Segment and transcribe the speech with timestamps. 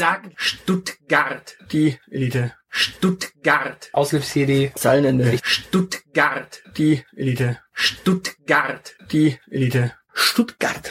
[0.00, 1.58] Sag Stuttgart.
[1.72, 2.54] Die Elite.
[2.70, 3.90] Stuttgart.
[3.92, 4.72] Aushilfs-CD.
[4.74, 5.38] Zeilenende.
[5.42, 6.62] Stuttgart.
[6.78, 7.58] Die Elite.
[7.74, 8.96] Stuttgart.
[9.12, 9.92] Die Elite.
[10.14, 10.90] Stuttgart.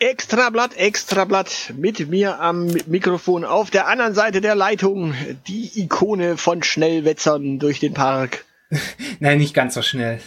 [0.00, 5.14] Extrablatt, Extrablatt mit mir am Mikrofon auf der anderen Seite der Leitung.
[5.46, 8.44] Die Ikone von Schnellwetzern durch den Park.
[9.20, 10.18] Nein, nicht ganz so schnell.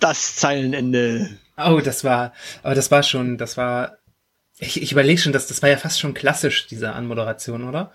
[0.00, 1.38] Das Zeilenende.
[1.56, 3.98] Oh, das war, aber das war schon, das war,
[4.58, 7.92] ich, ich überlege schon, dass das war ja fast schon klassisch, diese Anmoderation, oder?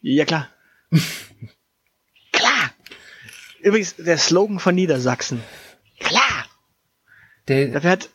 [0.00, 0.48] Ja, klar.
[2.32, 2.70] klar.
[3.60, 5.42] Übrigens, der Slogan von Niedersachsen.
[5.98, 6.46] Klar.
[7.48, 8.10] Der, Dafür hat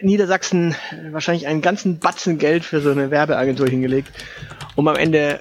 [0.00, 0.74] Niedersachsen
[1.10, 4.10] wahrscheinlich einen ganzen Batzen Geld für so eine Werbeagentur hingelegt,
[4.74, 5.40] um am Ende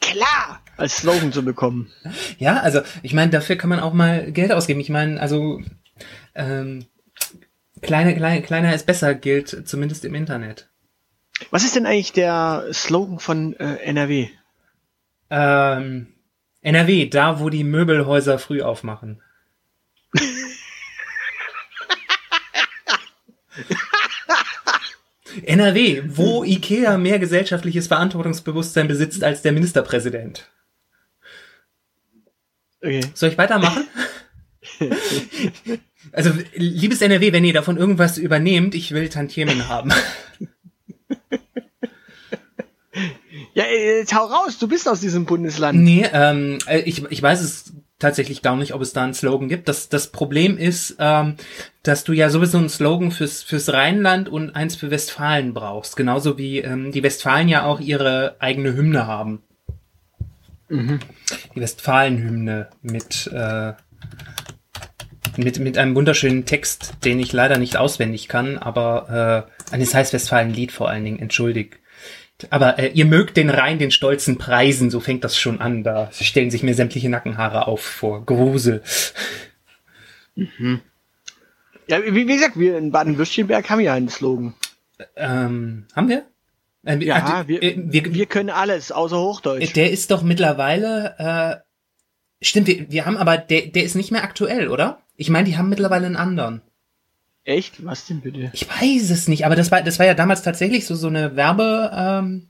[0.00, 1.90] klar als Slogan zu bekommen.
[2.38, 4.80] Ja, also ich meine, dafür kann man auch mal Geld ausgeben.
[4.80, 5.60] Ich meine, also
[6.34, 6.86] ähm,
[7.82, 10.68] kleiner, kleiner, kleiner ist besser gilt zumindest im Internet.
[11.50, 14.28] Was ist denn eigentlich der Slogan von äh, NRW?
[15.28, 16.14] Ähm,
[16.62, 19.22] NRW, da wo die Möbelhäuser früh aufmachen.
[25.44, 30.48] NRW, wo IKEA mehr gesellschaftliches Verantwortungsbewusstsein besitzt als der Ministerpräsident.
[32.80, 33.02] Okay.
[33.14, 33.86] Soll ich weitermachen?
[36.12, 39.92] also, liebes NRW, wenn ihr davon irgendwas übernehmt, ich will Tantiemen haben.
[43.56, 45.80] Ja, jetzt hau raus, du bist aus diesem Bundesland.
[45.80, 49.48] Nee, ähm, äh, ich, ich weiß es tatsächlich gar nicht, ob es da einen Slogan
[49.48, 49.68] gibt.
[49.68, 51.36] Das, das Problem ist, ähm,
[51.82, 55.96] dass du ja sowieso einen Slogan fürs, fürs Rheinland und eins für Westfalen brauchst.
[55.96, 59.42] Genauso wie ähm, die Westfalen ja auch ihre eigene Hymne haben.
[60.68, 60.98] Mhm.
[61.54, 63.72] Die Westfalen-Hymne mit, äh,
[65.38, 70.12] mit, mit einem wunderschönen Text, den ich leider nicht auswendig kann, aber äh, es heißt
[70.12, 71.74] Westfalen-Lied vor allen Dingen, entschuldigt.
[72.50, 75.82] Aber äh, ihr mögt den Rhein den stolzen Preisen, so fängt das schon an.
[75.82, 78.82] Da stellen sich mir sämtliche Nackenhaare auf vor Grusel.
[80.34, 80.80] Mhm.
[81.88, 84.54] Ja, wie, wie gesagt, wir in Baden-Württemberg haben ja einen Slogan.
[85.16, 86.26] Ähm, haben wir?
[86.84, 89.74] Äh, ja, also, wir, äh, wir, wir, können alles, außer Hochdeutsch.
[89.74, 94.24] Der ist doch mittlerweile, äh, stimmt, wir, wir haben aber, der, der ist nicht mehr
[94.24, 95.02] aktuell, oder?
[95.16, 96.62] Ich meine, die haben mittlerweile einen anderen.
[97.44, 97.84] Echt?
[97.84, 98.50] Was denn bitte?
[98.52, 101.36] Ich weiß es nicht, aber das war, das war ja damals tatsächlich so, so eine
[101.36, 102.48] Werbeaktion.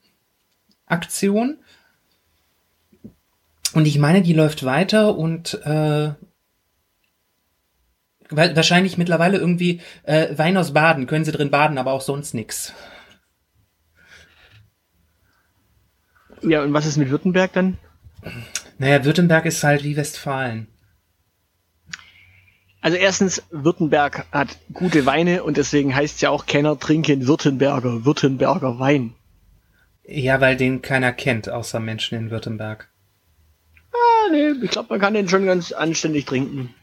[1.49, 1.59] Ähm,
[3.75, 6.13] und ich meine, die läuft weiter und äh,
[8.31, 12.73] wahrscheinlich mittlerweile irgendwie äh, Wein aus Baden, können sie drin baden, aber auch sonst nix.
[16.43, 17.79] Ja, und was ist mit Württemberg dann?
[18.79, 20.69] Naja, Württemberg ist halt wie Westfalen.
[22.87, 28.05] Also erstens, Württemberg hat gute Weine und deswegen heißt es ja auch Kenner trinken Württemberger,
[28.05, 29.13] Württemberger Wein.
[30.05, 32.89] Ja, weil den keiner kennt, außer Menschen in Württemberg.
[33.93, 36.77] Ah, nee, ich glaube, man kann den schon ganz anständig trinken.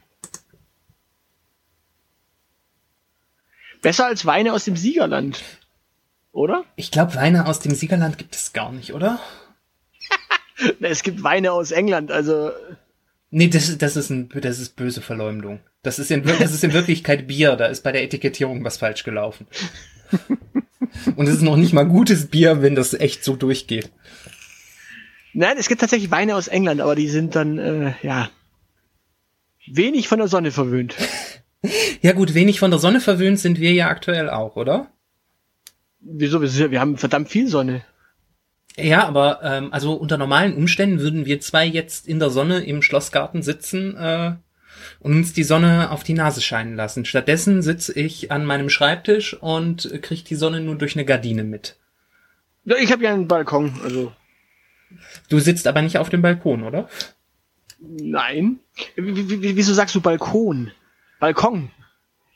[3.80, 5.42] Besser als Weine aus dem Siegerland.
[6.32, 6.66] Oder?
[6.76, 9.20] Ich glaube, Weine aus dem Siegerland gibt es gar nicht, oder?
[10.80, 12.50] es gibt Weine aus England, also.
[13.30, 15.60] Nee, das, das, ist, ein, das ist böse Verleumdung.
[15.84, 17.56] Das ist, in, das ist in Wirklichkeit Bier.
[17.56, 19.46] Da ist bei der Etikettierung was falsch gelaufen.
[21.16, 23.90] Und es ist noch nicht mal gutes Bier, wenn das echt so durchgeht.
[25.34, 28.30] Nein, es gibt tatsächlich Weine aus England, aber die sind dann, äh, ja,
[29.66, 30.94] wenig von der Sonne verwöhnt.
[32.02, 34.90] ja gut, wenig von der Sonne verwöhnt sind wir ja aktuell auch, oder?
[36.00, 36.40] Wieso?
[36.40, 37.82] Wir haben verdammt viel Sonne.
[38.76, 42.80] Ja, aber ähm, also unter normalen Umständen würden wir zwei jetzt in der Sonne im
[42.80, 44.36] Schlossgarten sitzen äh,
[45.00, 47.04] und uns die Sonne auf die Nase scheinen lassen.
[47.04, 51.76] Stattdessen sitze ich an meinem Schreibtisch und kriege die Sonne nur durch eine Gardine mit.
[52.64, 54.12] Ja, ich habe ja einen Balkon, also.
[55.28, 56.88] Du sitzt aber nicht auf dem Balkon, oder?
[57.78, 58.60] Nein.
[58.96, 60.70] Wieso sagst du Balkon?
[61.20, 61.70] Balkon.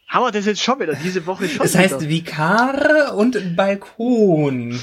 [0.08, 1.64] Haben wir das jetzt schon wieder diese Woche schon?
[1.64, 2.10] Es heißt wieder?
[2.10, 4.80] Vikar und Balkon.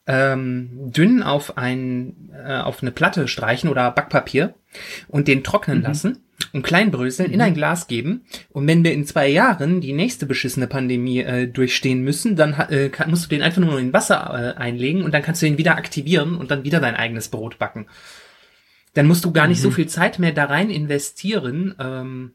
[0.07, 4.55] ähm, dünn auf ein äh, auf eine Platte streichen oder Backpapier
[5.09, 5.85] und den trocknen mhm.
[5.85, 6.19] lassen
[6.53, 7.35] und kleinbröseln mhm.
[7.35, 8.25] in ein Glas geben.
[8.51, 12.91] Und wenn wir in zwei Jahren die nächste beschissene Pandemie äh, durchstehen müssen, dann äh,
[12.91, 15.59] kann, musst du den einfach nur in Wasser äh, einlegen und dann kannst du den
[15.59, 17.87] wieder aktivieren und dann wieder dein eigenes Brot backen.
[18.95, 19.65] Dann musst du gar nicht mhm.
[19.65, 21.75] so viel Zeit mehr da rein investieren.
[21.79, 22.33] Ähm,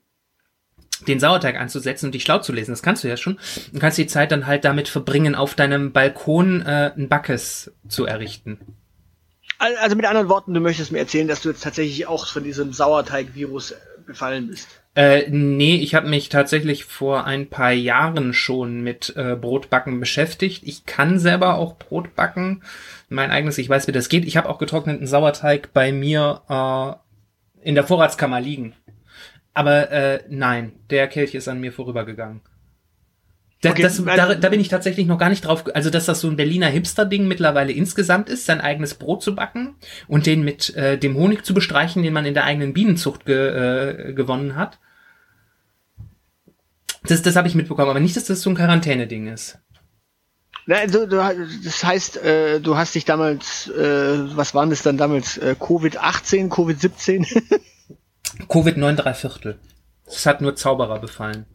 [1.07, 2.71] den Sauerteig anzusetzen und dich schlau zu lesen.
[2.71, 3.39] Das kannst du ja schon.
[3.71, 8.05] Du kannst die Zeit dann halt damit verbringen, auf deinem Balkon äh, ein Backes zu
[8.05, 8.59] errichten.
[9.59, 12.71] Also mit anderen Worten, du möchtest mir erzählen, dass du jetzt tatsächlich auch von diesem
[12.71, 13.75] Sauerteig-Virus
[14.05, 14.67] befallen bist.
[14.95, 20.63] Äh, nee, ich habe mich tatsächlich vor ein paar Jahren schon mit äh, Brotbacken beschäftigt.
[20.65, 22.63] Ich kann selber auch Brot backen.
[23.07, 24.25] Mein eigenes, ich weiß, wie das geht.
[24.25, 28.73] Ich habe auch getrockneten Sauerteig bei mir äh, in der Vorratskammer liegen.
[29.53, 32.41] Aber äh, nein, der Kelch ist an mir vorübergegangen.
[33.61, 36.21] Da, okay, das, da, da bin ich tatsächlich noch gar nicht drauf, also dass das
[36.21, 39.75] so ein Berliner Hipster-Ding mittlerweile insgesamt ist, sein eigenes Brot zu backen
[40.07, 43.35] und den mit äh, dem Honig zu bestreichen, den man in der eigenen Bienenzucht ge,
[43.35, 44.79] äh, gewonnen hat.
[47.03, 49.59] Das, das habe ich mitbekommen, aber nicht, dass das so ein Quarantäne-Ding ist.
[50.65, 54.97] Na, du, du, das heißt, äh, du hast dich damals, äh, was waren das dann
[54.97, 57.59] damals, äh, Covid-18, Covid-17?
[58.47, 59.59] Covid 9 3 Viertel.
[60.05, 61.45] Es hat nur Zauberer befallen.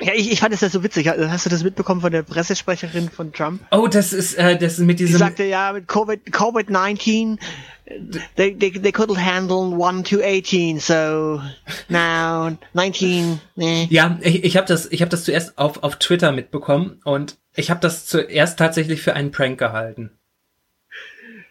[0.00, 1.08] Ja, ich, ich fand es ja so witzig.
[1.08, 3.62] Hast du das mitbekommen von der Pressesprecherin von Trump?
[3.72, 5.14] Oh, das ist, äh, das ist mit diesem.
[5.14, 7.38] Die sagte ja, mit Covid, Covid-19,
[8.36, 11.40] they, they, they couldn't handle 1 to 18, so
[11.88, 13.88] now 19, nee.
[13.90, 17.70] Ja, ich, ich habe das, ich habe das zuerst auf, auf Twitter mitbekommen und ich
[17.70, 20.17] habe das zuerst tatsächlich für einen Prank gehalten.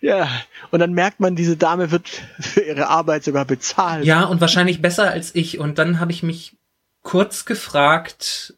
[0.02, 0.30] Ja,
[0.72, 2.08] und dann merkt man, diese Dame wird
[2.40, 4.06] für ihre Arbeit sogar bezahlt.
[4.06, 5.60] Ja, und wahrscheinlich besser als ich.
[5.60, 6.56] Und dann habe ich mich
[7.02, 8.56] kurz gefragt,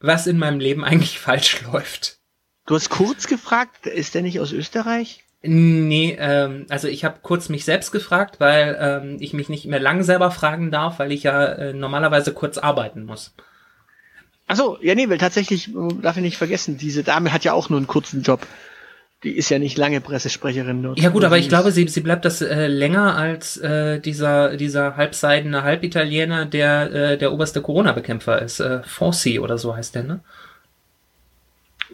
[0.00, 2.18] was in meinem Leben eigentlich falsch läuft.
[2.66, 5.24] Du hast kurz gefragt, ist der nicht aus Österreich?
[5.44, 9.80] Nee, ähm, also ich habe kurz mich selbst gefragt, weil ähm, ich mich nicht mehr
[9.80, 13.34] lang selber fragen darf, weil ich ja äh, normalerweise kurz arbeiten muss.
[14.46, 15.70] Achso, ja nee, weil tatsächlich,
[16.00, 18.46] darf ich nicht vergessen, diese Dame hat ja auch nur einen kurzen Job
[19.22, 20.98] die ist ja nicht lange Pressesprecherin dort.
[20.98, 24.96] Ja gut, aber ich glaube, sie, sie bleibt das äh, länger als äh, dieser dieser
[24.96, 28.60] halbseidene Halbitaliener, der äh, der oberste Corona-Bekämpfer ist.
[28.60, 30.20] Äh, Fauci oder so heißt der, ne?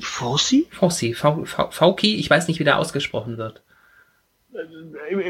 [0.01, 0.67] Fauci?
[0.71, 3.63] Fauci, Fauci, ich weiß nicht, wie der ausgesprochen wird.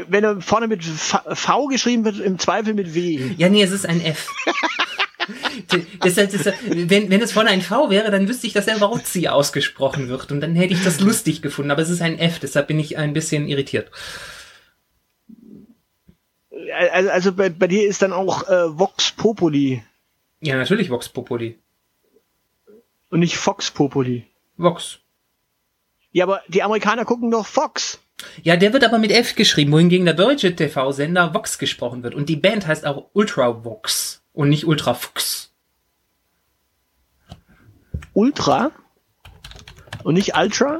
[0.07, 3.33] Wenn er vorne mit v, v geschrieben wird, im Zweifel mit W.
[3.37, 4.29] Ja, nee, es ist ein F.
[6.01, 8.81] das, das, das, wenn, wenn es vorne ein V wäre, dann wüsste ich, dass er
[8.81, 12.39] Wauzi ausgesprochen wird und dann hätte ich das lustig gefunden, aber es ist ein F,
[12.39, 13.91] deshalb bin ich ein bisschen irritiert.
[16.91, 19.83] Also, also bei, bei dir ist dann auch äh, Vox Populi.
[20.41, 21.57] Ja, natürlich Vox Populi.
[23.09, 24.25] Und nicht Fox Populi.
[24.57, 24.99] Vox.
[26.11, 27.99] Ja, aber die Amerikaner gucken doch Fox.
[28.43, 32.15] Ja, der wird aber mit F geschrieben, wohingegen der deutsche TV-Sender Vox gesprochen wird.
[32.15, 35.51] Und die Band heißt auch Ultra Vox und nicht Ultra Fuchs.
[38.13, 38.71] Ultra?
[40.05, 40.79] Und nicht Ultra?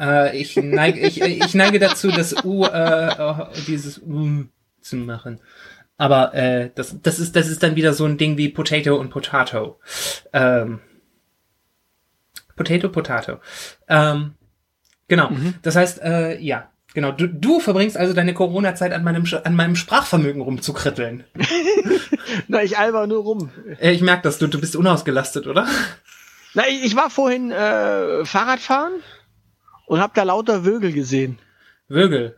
[0.00, 4.44] Äh, ich, neige, ich, ich neige dazu, das U, äh, dieses U
[4.80, 5.40] zu machen.
[5.98, 9.10] Aber äh, das, das, ist, das ist dann wieder so ein Ding wie Potato und
[9.10, 9.78] Potato.
[10.32, 10.80] Ähm,
[12.56, 13.38] Potato, Potato.
[13.86, 14.34] Ähm,
[15.08, 15.30] Genau.
[15.30, 15.54] Mhm.
[15.62, 17.12] Das heißt, äh, ja, genau.
[17.12, 21.24] Du, du verbringst also deine Corona-Zeit an meinem, an meinem Sprachvermögen rumzukritteln.
[22.48, 23.50] Na, ich alber nur rum.
[23.78, 25.68] Äh, ich merke das, du, du bist unausgelastet, oder?
[26.54, 28.94] Na, ich, ich war vorhin äh, Fahrradfahren
[29.86, 31.38] und hab da lauter Vögel gesehen.
[31.88, 32.36] Vögel?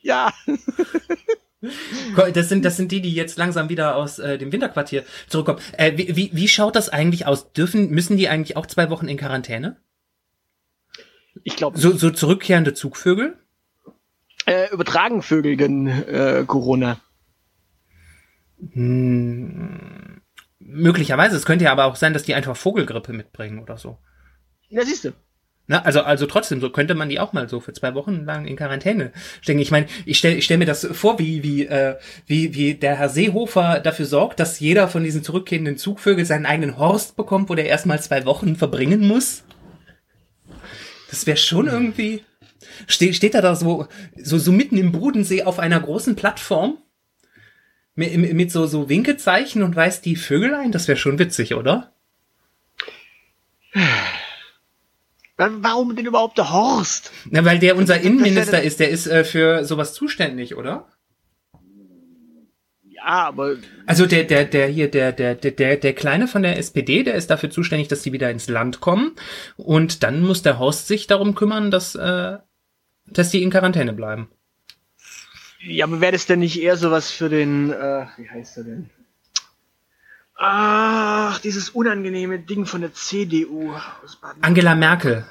[0.00, 0.32] Ja.
[2.32, 5.58] Das sind, das sind die, die jetzt langsam wieder aus äh, dem Winterquartier zurückkommen.
[5.72, 7.52] Äh, wie, wie, wie schaut das eigentlich aus?
[7.54, 9.76] Dürfen, müssen die eigentlich auch zwei Wochen in Quarantäne?
[11.42, 11.76] Ich glaube.
[11.76, 13.36] So, so zurückkehrende Zugvögel?
[14.46, 17.00] Äh, übertragen Vögel denn äh, Corona?
[18.72, 20.20] Hm,
[20.60, 21.36] möglicherweise.
[21.36, 23.98] Es könnte ja aber auch sein, dass die einfach Vogelgrippe mitbringen oder so.
[24.68, 25.12] Ja, siehst du.
[25.68, 28.46] Na, also, also trotzdem, so könnte man die auch mal so für zwei Wochen lang
[28.46, 29.58] in Quarantäne stecken.
[29.58, 32.96] Ich meine, ich stelle ich stell mir das vor, wie, wie, äh, wie, wie der
[32.96, 37.56] Herr Seehofer dafür sorgt, dass jeder von diesen zurückkehrenden Zugvögeln seinen eigenen Horst bekommt, wo
[37.56, 39.42] der erstmal zwei Wochen verbringen muss.
[41.10, 42.22] Das wäre schon irgendwie.
[42.86, 46.78] Ste steht er da so, so, so mitten im Bodensee auf einer großen Plattform?
[47.94, 50.72] Mit, mit so, so Winkezeichen und weist die Vögel ein?
[50.72, 51.92] Das wäre schon witzig, oder?
[55.36, 57.12] Warum denn überhaupt der Horst?
[57.30, 60.88] Na, weil der unser Innenminister ist, der ist äh, für sowas zuständig, oder?
[62.84, 63.56] Ja, aber.
[63.84, 67.30] Also der, der, der hier, der, der, der, der Kleine von der SPD, der ist
[67.30, 69.14] dafür zuständig, dass die wieder ins Land kommen.
[69.56, 72.38] Und dann muss der Horst sich darum kümmern, dass, äh,
[73.06, 74.28] dass die in Quarantäne bleiben.
[75.60, 78.90] Ja, aber wäre das denn nicht eher sowas für den, äh, wie heißt er denn?
[80.38, 83.72] Ach, dieses unangenehme Ding von der CDU
[84.04, 85.24] aus Baden Angela Merkel.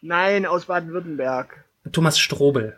[0.00, 1.64] Nein, aus Baden-Württemberg.
[1.92, 2.76] Thomas Strobel.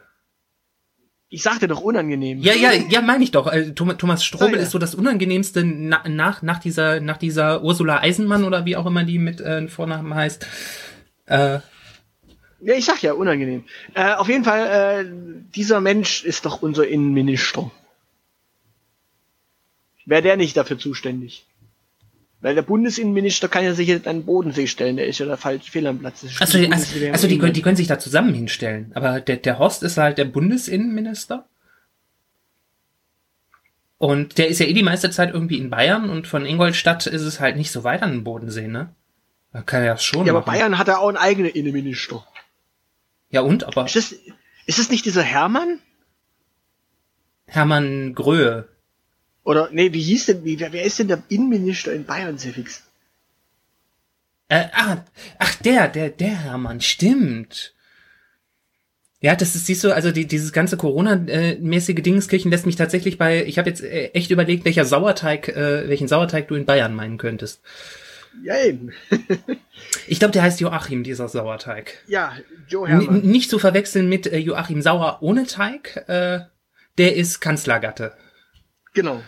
[1.33, 2.41] Ich sagte doch unangenehm.
[2.41, 3.47] Ja, ja, ja, meine ich doch.
[3.47, 4.63] Also, Thomas Strobel ah, ja.
[4.63, 8.87] ist so das unangenehmste na, nach nach dieser nach dieser Ursula Eisenmann oder wie auch
[8.87, 10.45] immer die mit äh, Vornamen heißt.
[11.27, 11.61] Äh,
[12.63, 13.65] ja, ich sag ja unangenehm.
[13.95, 15.11] Äh, auf jeden Fall, äh,
[15.55, 17.71] dieser Mensch ist doch unser Innenminister.
[20.07, 21.47] Wäre der nicht dafür zuständig?
[22.41, 25.37] Weil der Bundesinnenminister kann ja sich jetzt an den Bodensee stellen, der ist ja da
[25.37, 26.25] falsch fehl am Platz.
[26.41, 28.93] Also, also, also die, können, die können sich da zusammen hinstellen.
[28.95, 31.47] Aber der, der Horst ist halt der Bundesinnenminister.
[33.99, 37.21] Und der ist ja eh die meiste Zeit irgendwie in Bayern und von Ingolstadt ist
[37.21, 38.95] es halt nicht so weit an den Bodensee, ne?
[39.53, 40.27] Da kann er das schon.
[40.27, 40.45] Ja, machen.
[40.45, 42.25] aber Bayern hat ja auch einen eigenen Innenminister.
[43.31, 43.65] Ja, und?
[43.65, 43.87] Aber.
[43.87, 44.13] Ist das,
[44.67, 45.79] ist das nicht dieser Hermann?
[47.47, 48.69] Hermann Gröhe.
[49.43, 52.85] Oder, nee, wie hieß denn, wie, wer, wer ist denn der Innenminister in Bayern, Sefix?
[54.49, 54.99] Äh, ach,
[55.39, 57.75] ach, der, der, der Hermann, stimmt.
[59.21, 63.45] Ja, das ist, siehst du, also die, dieses ganze Corona-mäßige Dingeskirchen lässt mich tatsächlich bei,
[63.45, 67.19] ich habe jetzt äh, echt überlegt, welcher Sauerteig, äh, welchen Sauerteig du in Bayern meinen
[67.19, 67.61] könntest.
[68.43, 68.93] Ja, eben.
[70.07, 72.03] ich glaube, der heißt Joachim, dieser Sauerteig.
[72.07, 72.37] Ja,
[72.69, 73.23] Joe Hermann.
[73.23, 76.41] N nicht zu verwechseln mit äh, Joachim Sauer ohne Teig, äh,
[76.99, 78.15] der ist Kanzlergatte.
[78.95, 79.23] Genau.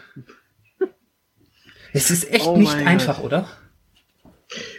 [1.92, 3.24] Es ist echt oh nicht einfach, Gott.
[3.26, 3.48] oder?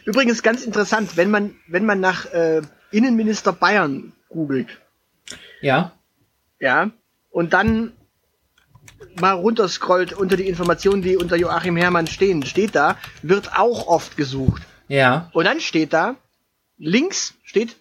[0.05, 2.61] Übrigens ganz interessant, wenn man, wenn man nach äh,
[2.91, 4.67] Innenminister Bayern googelt.
[5.61, 5.93] Ja.
[6.59, 6.91] Ja.
[7.29, 7.93] Und dann
[9.19, 14.17] mal runterscrollt unter die Informationen, die unter Joachim Herrmann stehen, steht da, wird auch oft
[14.17, 14.63] gesucht.
[14.87, 15.29] Ja.
[15.33, 16.15] Und dann steht da,
[16.77, 17.75] links steht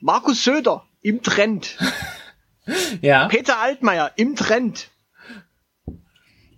[0.00, 1.76] Markus Söder im Trend.
[3.00, 3.28] ja.
[3.28, 4.90] Peter Altmaier im Trend.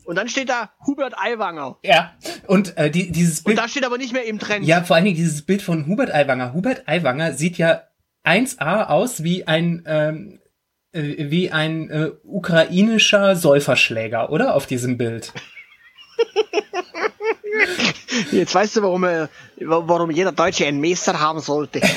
[0.04, 1.78] Und dann steht da Hubert Aiwanger.
[1.84, 2.14] Ja.
[2.48, 3.56] Und äh, die, dieses Bild.
[3.56, 4.66] Und da steht aber nicht mehr im Trend.
[4.66, 6.52] Ja, vor allen Dingen dieses Bild von Hubert Aiwanger.
[6.52, 7.84] Hubert Aiwanger sieht ja
[8.24, 10.40] 1A aus wie ein ähm,
[10.92, 14.54] äh, wie ein äh, ukrainischer Säuferschläger, oder?
[14.54, 15.32] Auf diesem Bild.
[18.32, 19.28] Jetzt weißt du, warum, äh,
[19.58, 21.80] warum jeder Deutsche einen Messer haben sollte.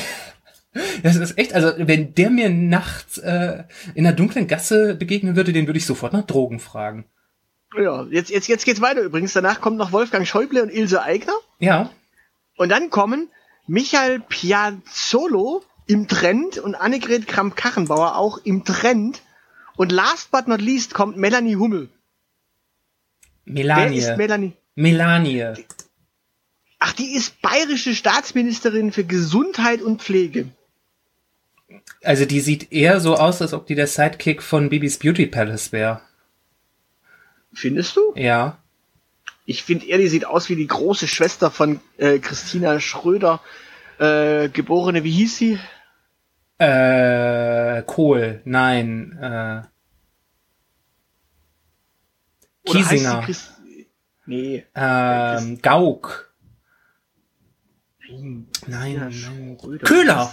[1.03, 5.53] Das ist echt, also wenn der mir nachts äh, in einer dunklen Gasse begegnen würde,
[5.53, 7.05] den würde ich sofort nach Drogen fragen.
[7.77, 9.33] Ja, jetzt, jetzt, jetzt geht's weiter übrigens.
[9.33, 11.35] Danach kommt noch Wolfgang Schäuble und Ilse Aigner.
[11.59, 11.91] Ja.
[12.57, 13.29] Und dann kommen
[13.67, 19.21] Michael Piazzolo im Trend und Annegret Kramp-Kachenbauer auch im Trend.
[19.75, 21.89] Und last but not least kommt Melanie Hummel.
[23.45, 24.01] Melanie.
[24.01, 24.53] Wer ist Melanie?
[24.75, 25.53] Melanie.
[26.79, 30.47] Ach, die ist bayerische Staatsministerin für Gesundheit und Pflege.
[32.03, 35.71] Also die sieht eher so aus, als ob die der Sidekick von Bibis Beauty Palace
[35.71, 36.01] wäre.
[37.53, 38.13] Findest du?
[38.15, 38.57] Ja.
[39.45, 43.41] Ich finde eher, die sieht aus wie die große Schwester von äh, Christina Schröder,
[43.99, 45.59] äh, geborene, wie hieß sie?
[46.57, 49.61] Äh, Kohl, nein, äh.
[52.65, 53.27] Kiesinger.
[54.25, 54.65] Nee.
[54.73, 56.33] Ähm, Gauck.
[58.09, 59.79] Nein, nein, nein.
[59.83, 60.31] Köhler.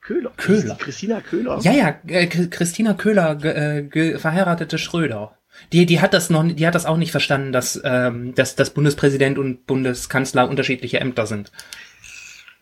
[0.00, 0.32] Köhler.
[0.36, 0.76] Köhler.
[0.76, 1.60] Christina Köhler.
[1.62, 5.38] Ja, ja, äh, Christina Köhler, äh, verheiratete Schröder.
[5.72, 8.70] Die, die hat das noch, die hat das auch nicht verstanden, dass, ähm, dass, dass
[8.70, 11.52] Bundespräsident und Bundeskanzler unterschiedliche Ämter sind.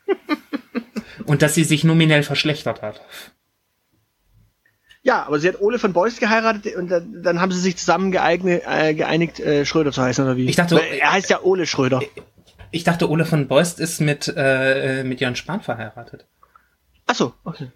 [1.27, 3.01] und dass sie sich nominell verschlechtert hat.
[5.05, 8.13] Ja, aber sie hat Ole von Beust geheiratet und dann, dann haben sie sich zusammen
[8.13, 10.49] geeignet, äh, geeinigt, äh, Schröder zu heißen, oder wie?
[10.49, 12.01] Ich dachte, Weil er heißt ja Ole Schröder.
[12.71, 16.27] Ich dachte, Ole von Beust ist mit, äh, mit Jan Spahn verheiratet.
[17.07, 17.69] Ach so, okay.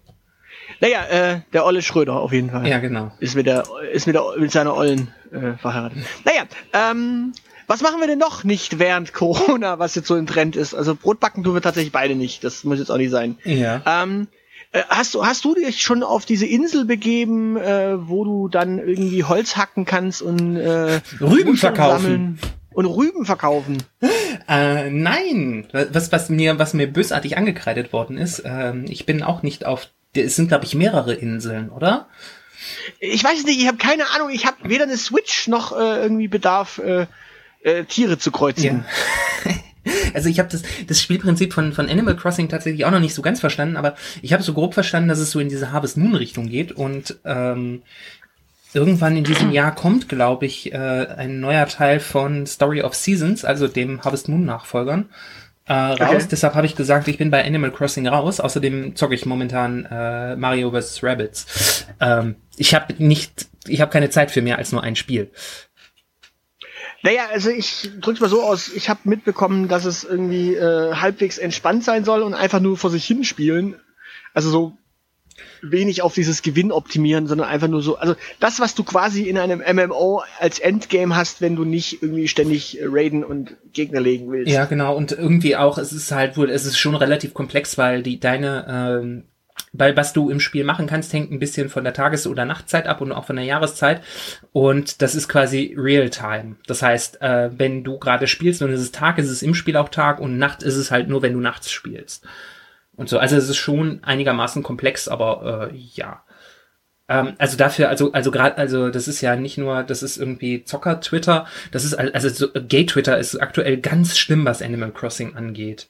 [0.79, 2.67] Naja, äh, der Olle Schröder auf jeden Fall.
[2.67, 3.11] Ja, genau.
[3.19, 5.99] Ist mit, der, ist mit, der, mit seiner Ollen äh, verheiratet.
[6.25, 6.43] Naja,
[6.73, 7.33] ähm,
[7.67, 10.73] was machen wir denn noch nicht während Corona, was jetzt so im Trend ist?
[10.73, 12.43] Also Brotbacken tun wir tatsächlich beide nicht.
[12.43, 13.37] Das muss jetzt auch nicht sein.
[13.43, 13.81] Ja.
[13.85, 14.27] Ähm,
[14.71, 18.79] äh, hast du, hast du dich schon auf diese Insel begeben, äh, wo du dann
[18.79, 22.39] irgendwie Holz hacken kannst und äh, Rüben verkaufen
[22.71, 23.83] und Rüben verkaufen?
[24.49, 28.39] Äh, nein, was was mir was mir bösartig angekreidet worden ist.
[28.39, 29.89] Äh, ich bin auch nicht auf.
[30.15, 32.07] Es sind glaube ich mehrere Inseln, oder?
[32.99, 33.59] Ich weiß nicht.
[33.59, 34.29] Ich habe keine Ahnung.
[34.29, 37.07] Ich habe weder eine Switch noch äh, irgendwie Bedarf äh,
[37.61, 38.85] äh, Tiere zu kreuzigen.
[39.45, 39.51] Ja.
[40.13, 43.21] Also ich habe das, das Spielprinzip von, von Animal Crossing tatsächlich auch noch nicht so
[43.21, 46.15] ganz verstanden, aber ich habe so grob verstanden, dass es so in diese Harvest Moon
[46.15, 47.83] Richtung geht und ähm,
[48.73, 53.45] irgendwann in diesem Jahr kommt, glaube ich, äh, ein neuer Teil von Story of Seasons,
[53.45, 55.09] also dem Harvest Moon Nachfolgern.
[55.67, 55.99] Äh, raus.
[55.99, 56.27] Okay.
[56.31, 58.39] Deshalb habe ich gesagt, ich bin bei Animal Crossing raus.
[58.39, 61.03] Außerdem zocke ich momentan äh, Mario vs.
[61.03, 61.85] Rabbits.
[61.99, 65.29] Ähm, ich habe nicht, ich habe keine Zeit für mehr als nur ein Spiel.
[67.07, 71.37] Naja, also ich drück's mal so aus, ich habe mitbekommen, dass es irgendwie äh, halbwegs
[71.37, 73.75] entspannt sein soll und einfach nur vor sich hin spielen.
[74.33, 74.77] Also so
[75.61, 79.37] wenig auf dieses Gewinn optimieren, sondern einfach nur so, also das, was du quasi in
[79.37, 84.51] einem MMO als Endgame hast, wenn du nicht irgendwie ständig raiden und Gegner legen willst.
[84.51, 84.93] Ja, genau.
[84.93, 88.99] Und irgendwie auch, es ist halt wohl, es ist schon relativ komplex, weil die deine
[89.01, 89.23] ähm,
[89.73, 92.87] weil was du im Spiel machen kannst, hängt ein bisschen von der Tages- oder Nachtzeit
[92.87, 94.01] ab und auch von der Jahreszeit.
[94.51, 96.55] Und das ist quasi Real-Time.
[96.67, 99.77] Das heißt, äh, wenn du gerade spielst und es ist Tag, ist es im Spiel
[99.77, 102.25] auch Tag und Nacht ist es halt nur, wenn du nachts spielst.
[102.95, 106.23] Und so, also es ist schon einigermaßen komplex, aber äh, ja.
[107.07, 110.63] Ähm, also dafür, also also gerade, also das ist ja nicht nur, das ist irgendwie
[110.63, 115.89] Zocker-Twitter, das ist also so, Gay-Twitter ist aktuell ganz schlimm, was Animal Crossing angeht.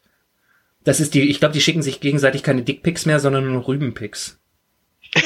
[0.87, 4.39] Das ist die, ich glaube, die schicken sich gegenseitig keine Dickpics mehr, sondern nur Rübenpics.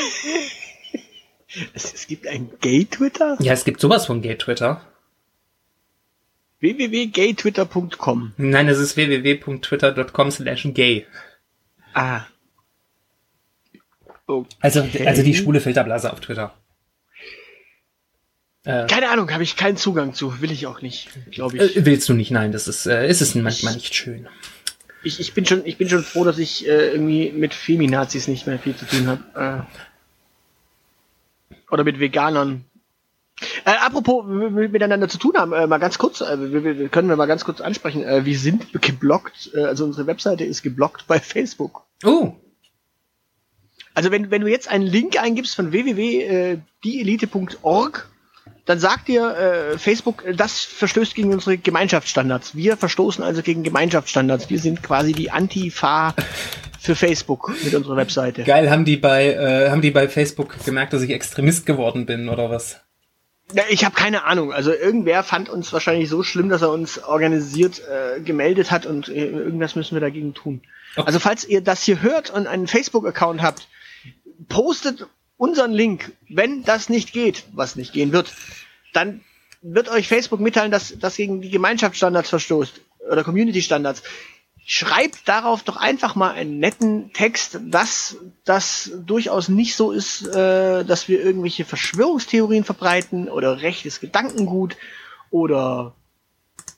[1.76, 3.38] es, gibt ein Gay-Twitter?
[3.39, 4.82] Ja, es gibt sowas von Gay-Twitter.
[6.62, 11.06] www.gaytwitter.com Nein, es ist www.twitter.com slash gay.
[11.93, 12.21] Ah.
[14.26, 14.50] Okay.
[14.62, 16.56] Also, also die schwule Filterblase auf Twitter.
[18.63, 20.41] Äh, Keine Ahnung, habe ich keinen Zugang zu.
[20.41, 21.78] Will ich auch nicht, glaube ich.
[21.78, 22.32] Äh, willst du nicht?
[22.32, 24.28] Nein, das ist, äh, ist es manchmal nicht schön
[25.04, 28.48] ich, ich bin schon, ich bin schon froh, dass ich äh, irgendwie mit Feminazis nicht
[28.48, 29.24] mehr viel zu tun habe.
[29.36, 29.62] Äh,
[31.72, 32.66] oder mit Veganern.
[33.66, 37.16] Äh, apropos miteinander zu tun haben, äh, mal ganz kurz, äh, wir, wir, können wir
[37.16, 38.04] mal ganz kurz ansprechen.
[38.04, 41.88] Äh, wir sind geblockt, äh, also unsere Webseite ist geblockt bei Facebook.
[42.04, 42.34] Oh.
[43.94, 48.10] Also wenn, wenn du jetzt einen Link eingibst von www.dieelite.org,
[48.65, 52.56] dann sagt dir äh, Facebook, das verstößt gegen unsere Gemeinschaftsstandards.
[52.56, 54.50] Wir verstoßen also gegen Gemeinschaftsstandards.
[54.50, 56.13] Wir sind quasi die Antifa
[56.80, 58.43] für Facebook mit unserer Webseite.
[58.43, 62.30] Geil, haben die bei äh, haben die bei Facebook gemerkt, dass ich Extremist geworden bin
[62.30, 62.82] oder was?
[63.54, 64.54] Ja, ich habe keine Ahnung.
[64.54, 69.10] Also irgendwer fand uns wahrscheinlich so schlimm, dass er uns organisiert äh, gemeldet hat und
[69.10, 70.62] äh, irgendwas müssen wir dagegen tun.
[70.95, 71.06] Okay.
[71.06, 73.67] Also falls ihr das hier hört und einen Facebook-Account habt,
[74.47, 75.08] postet
[75.42, 78.32] unseren Link, wenn das nicht geht, was nicht gehen wird,
[78.94, 79.22] dann
[79.64, 84.04] wird euch Facebook mitteilen, dass das gegen die Gemeinschaftsstandards verstoßt oder Community-Standards.
[84.64, 90.86] Schreibt darauf doch einfach mal einen netten Text, dass das durchaus nicht so ist, äh,
[90.86, 94.78] dass wir irgendwelche Verschwörungstheorien verbreiten oder rechtes Gedankengut
[95.32, 95.96] oder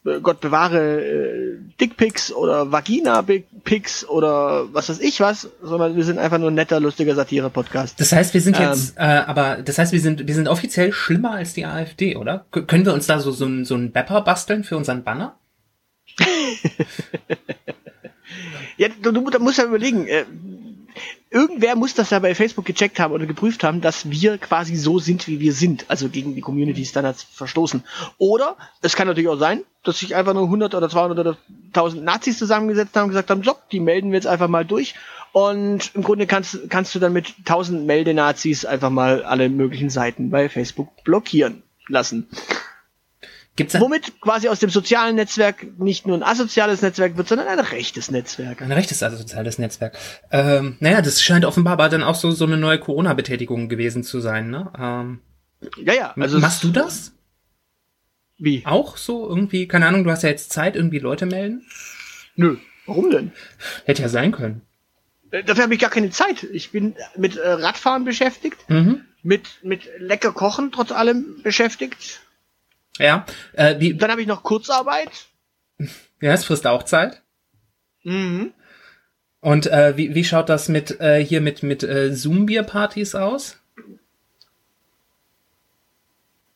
[0.03, 6.39] Gott bewahre äh, Dickpics oder Vagina-Pics oder was weiß ich was, sondern wir sind einfach
[6.39, 7.99] nur ein netter, lustiger Satire-Podcast.
[7.99, 10.91] Das heißt, wir sind ähm, jetzt, äh, aber das heißt, wir sind, wir sind offiziell
[10.91, 12.45] schlimmer als die AfD, oder?
[12.51, 15.37] K können wir uns da so, so, ein, so ein Bepper basteln für unseren Banner?
[18.77, 20.25] ja, du, du musst ja überlegen, äh,
[21.33, 24.99] irgendwer muss das ja bei Facebook gecheckt haben oder geprüft haben, dass wir quasi so
[24.99, 27.83] sind, wie wir sind, also gegen die Community Standards verstoßen.
[28.17, 32.03] Oder es kann natürlich auch sein, dass sich einfach nur 100 oder 200 oder 1000
[32.03, 34.95] Nazis zusammengesetzt haben und gesagt haben, so, die melden wir jetzt einfach mal durch.
[35.31, 40.29] Und im Grunde kannst, kannst du dann mit 1000 Meldenazis einfach mal alle möglichen Seiten
[40.29, 42.27] bei Facebook blockieren lassen.
[43.55, 47.59] Gibt's Womit quasi aus dem sozialen Netzwerk nicht nur ein asoziales Netzwerk wird, sondern ein
[47.59, 48.63] rechtes Netzwerk.
[48.63, 49.95] Ein rechtes asoziales Netzwerk.
[50.31, 54.21] Ähm, naja, das scheint offenbar aber dann auch so, so eine neue Corona-Betätigung gewesen zu
[54.21, 54.71] sein, ne?
[54.79, 55.19] Ähm,
[55.77, 56.13] ja, ja.
[56.17, 57.13] Also machst du das?
[58.39, 58.63] Wie?
[58.65, 59.67] Auch so irgendwie?
[59.67, 61.63] Keine Ahnung, du hast ja jetzt Zeit, irgendwie Leute melden?
[62.35, 62.57] Nö.
[62.87, 63.31] Warum denn?
[63.85, 64.61] Hätte ja sein können.
[65.29, 66.43] Äh, dafür habe ich gar keine Zeit.
[66.51, 69.01] Ich bin mit äh, Radfahren beschäftigt, mhm.
[69.21, 72.22] mit, mit lecker Kochen trotz allem beschäftigt
[72.97, 73.25] ja.
[73.53, 75.09] Äh, wie, Dann habe ich noch Kurzarbeit.
[76.21, 77.21] Ja, es frisst auch Zeit.
[78.03, 78.53] Mhm.
[79.39, 83.57] Und äh, wie, wie schaut das mit äh, hier mit mit äh, Zoom-Bier-Partys aus?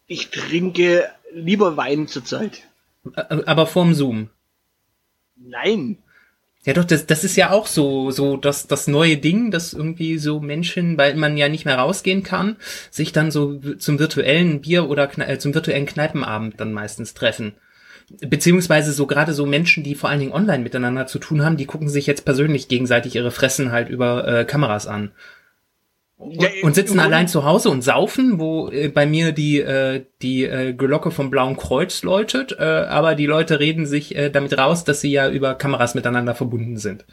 [0.06, 2.63] Ich trinke lieber Wein zurzeit.
[3.15, 4.30] Äh, aber vorm Zoom.
[5.36, 5.97] Nein.
[6.67, 10.17] Ja, doch, das, das ist ja auch so, so das, das neue Ding, dass irgendwie
[10.17, 12.58] so Menschen, weil man ja nicht mehr rausgehen kann,
[12.91, 17.53] sich dann so zum virtuellen Bier oder äh, zum virtuellen Kneipenabend dann meistens treffen.
[18.19, 21.67] Beziehungsweise so gerade so Menschen, die vor allen Dingen online miteinander zu tun haben, die
[21.67, 25.12] gucken sich jetzt persönlich gegenseitig ihre Fressen halt über äh, Kameras an.
[26.19, 30.45] Ja, und sitzen allein zu Hause und saufen, wo äh, bei mir die äh, die
[30.45, 34.84] äh, Glocke vom Blauen Kreuz läutet, äh, aber die Leute reden sich äh, damit raus,
[34.84, 37.06] dass sie ja über Kameras miteinander verbunden sind.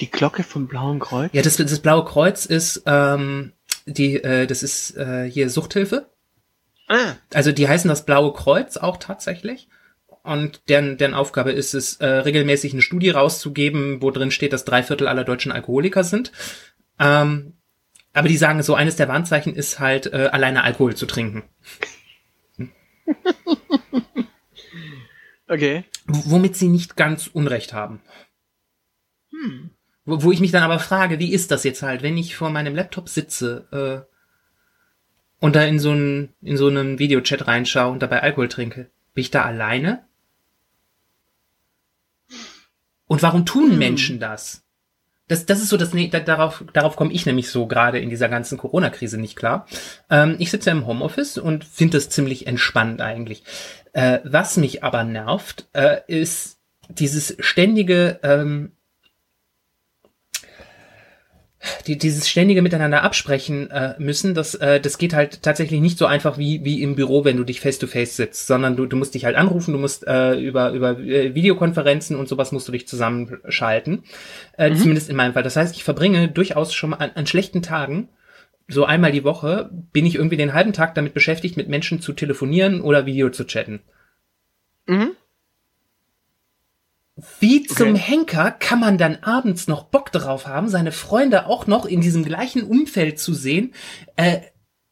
[0.00, 1.30] Die Glocke vom Blauen Kreuz?
[1.32, 3.52] Ja, das, das Blaue Kreuz ist ähm,
[3.86, 6.08] die äh, das ist äh, hier Suchthilfe.
[6.88, 7.14] Ah.
[7.32, 9.68] Also die heißen das Blaue Kreuz auch tatsächlich
[10.22, 14.64] und deren, deren Aufgabe ist es, äh, regelmäßig eine Studie rauszugeben, wo drin steht, dass
[14.64, 16.32] drei Viertel aller Deutschen Alkoholiker sind.
[16.98, 17.54] Ähm,
[18.12, 21.44] aber die sagen, so eines der Warnzeichen ist halt, äh, alleine Alkohol zu trinken.
[25.48, 25.84] okay.
[26.06, 28.00] W womit sie nicht ganz Unrecht haben.
[29.30, 29.70] Hm.
[30.04, 32.50] Wo, wo ich mich dann aber frage, wie ist das jetzt halt, wenn ich vor
[32.50, 34.10] meinem Laptop sitze äh,
[35.38, 38.90] und da in so einen in so einen Videochat reinschaue und dabei Alkohol trinke?
[39.14, 40.04] Bin ich da alleine?
[43.06, 43.78] Und warum tun hm.
[43.78, 44.64] Menschen das?
[45.30, 45.92] Das, das ist so das,
[46.24, 49.64] darauf, darauf komme ich nämlich so gerade in dieser ganzen Corona-Krise nicht klar.
[50.10, 53.44] Ähm, ich sitze im Homeoffice und finde das ziemlich entspannt eigentlich.
[53.92, 58.72] Äh, was mich aber nervt, äh, ist dieses ständige ähm,
[61.86, 66.06] die, dieses ständige Miteinander absprechen äh, müssen, das, äh, das geht halt tatsächlich nicht so
[66.06, 69.14] einfach wie, wie im Büro, wenn du dich face-to-face -face sitzt, sondern du, du musst
[69.14, 72.88] dich halt anrufen, du musst äh, über, über äh, Videokonferenzen und sowas musst du dich
[72.88, 74.04] zusammenschalten.
[74.56, 74.76] Äh, mhm.
[74.76, 75.42] Zumindest in meinem Fall.
[75.42, 78.08] Das heißt, ich verbringe durchaus schon mal an, an schlechten Tagen,
[78.66, 82.12] so einmal die Woche, bin ich irgendwie den halben Tag damit beschäftigt, mit Menschen zu
[82.12, 83.80] telefonieren oder Video zu chatten.
[84.86, 85.10] Mhm.
[87.40, 87.98] Wie zum okay.
[87.98, 92.24] Henker kann man dann abends noch Bock darauf haben, seine Freunde auch noch in diesem
[92.24, 93.74] gleichen Umfeld zu sehen,
[94.16, 94.40] äh,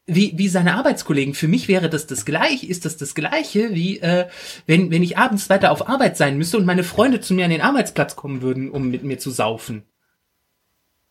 [0.05, 1.33] wie, wie seine Arbeitskollegen.
[1.33, 4.27] Für mich wäre das das gleiche, ist das das gleiche, wie äh,
[4.65, 7.51] wenn, wenn ich abends weiter auf Arbeit sein müsste und meine Freunde zu mir an
[7.51, 9.83] den Arbeitsplatz kommen würden, um mit mir zu saufen.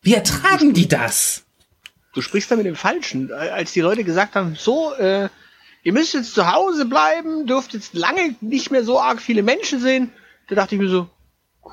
[0.03, 1.45] Wie ertragen die das?
[2.15, 3.33] Du sprichst da mit dem Falschen.
[3.33, 5.29] Als die Leute gesagt haben, so, äh,
[5.83, 9.81] ihr müsst jetzt zu Hause bleiben, dürft jetzt lange nicht mehr so arg viele Menschen
[9.81, 10.13] sehen,
[10.49, 11.09] da dachte ich mir so,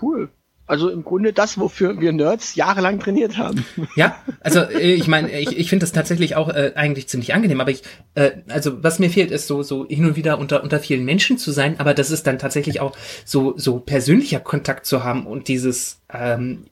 [0.01, 0.29] cool.
[0.67, 3.63] Also im Grunde das, wofür wir Nerds jahrelang trainiert haben.
[3.95, 7.61] Ja, also äh, ich meine, ich, ich finde das tatsächlich auch äh, eigentlich ziemlich angenehm,
[7.61, 7.83] aber ich,
[8.15, 11.37] äh, also was mir fehlt, ist so so hin und wieder unter unter vielen Menschen
[11.37, 15.47] zu sein, aber das ist dann tatsächlich auch so so persönlicher Kontakt zu haben und
[15.47, 16.65] dieses ähm,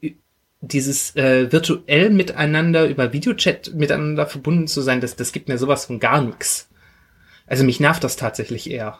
[0.59, 5.85] dieses äh, virtuell miteinander über Videochat miteinander verbunden zu sein, das das gibt mir sowas
[5.85, 6.67] von gar nichts.
[7.45, 8.97] Also mich nervt das tatsächlich eher.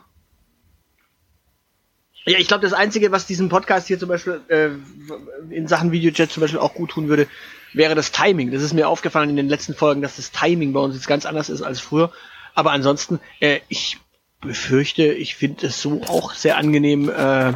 [2.25, 4.69] Ja, ich glaube, das Einzige, was diesem Podcast hier zum Beispiel äh,
[5.53, 7.27] in Sachen Videochat zum Beispiel auch gut tun würde,
[7.73, 8.51] wäre das Timing.
[8.51, 11.25] Das ist mir aufgefallen in den letzten Folgen, dass das Timing bei uns jetzt ganz
[11.25, 12.11] anders ist als früher.
[12.53, 13.97] Aber ansonsten, äh, ich
[14.41, 17.53] befürchte, ich finde es so auch sehr angenehm, äh,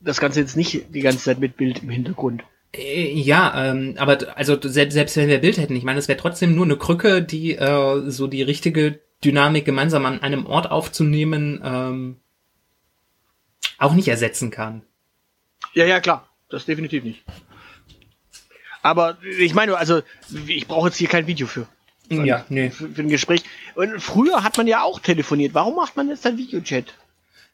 [0.00, 2.42] das Ganze jetzt nicht die ganze Zeit mit Bild im Hintergrund.
[2.74, 6.18] Äh, ja, ähm, aber also selbst, selbst wenn wir Bild hätten, ich meine, es wäre
[6.18, 11.60] trotzdem nur eine Krücke, die äh, so die richtige Dynamik gemeinsam an einem Ort aufzunehmen,
[11.64, 12.16] ähm,
[13.78, 14.82] auch nicht ersetzen kann.
[15.72, 16.28] Ja, ja, klar.
[16.48, 17.24] Das definitiv nicht.
[18.82, 20.02] Aber ich meine, also
[20.46, 21.66] ich brauche jetzt hier kein Video für.
[22.10, 22.70] Ja, nee.
[22.70, 23.42] Für, für, ein Gespräch.
[23.74, 25.54] Und früher hat man ja auch telefoniert.
[25.54, 26.94] Warum macht man jetzt ein Videochat?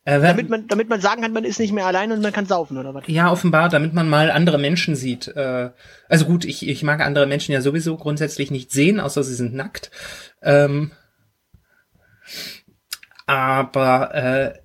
[0.05, 2.47] Äh, damit, man, damit man sagen kann, man ist nicht mehr allein und man kann
[2.47, 3.05] saufen, oder was?
[3.07, 5.29] Ja, offenbar, damit man mal andere Menschen sieht.
[5.29, 5.71] Äh,
[6.09, 9.55] also gut, ich, ich mag andere Menschen ja sowieso grundsätzlich nicht sehen, außer sie sind
[9.55, 9.91] nackt.
[10.43, 10.93] Ähm,
[13.27, 14.59] aber äh,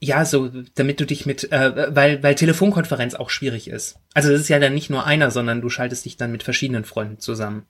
[0.00, 3.96] ja, so, damit du dich mit, äh, weil, weil Telefonkonferenz auch schwierig ist.
[4.14, 6.84] Also es ist ja dann nicht nur einer, sondern du schaltest dich dann mit verschiedenen
[6.84, 7.66] Freunden zusammen.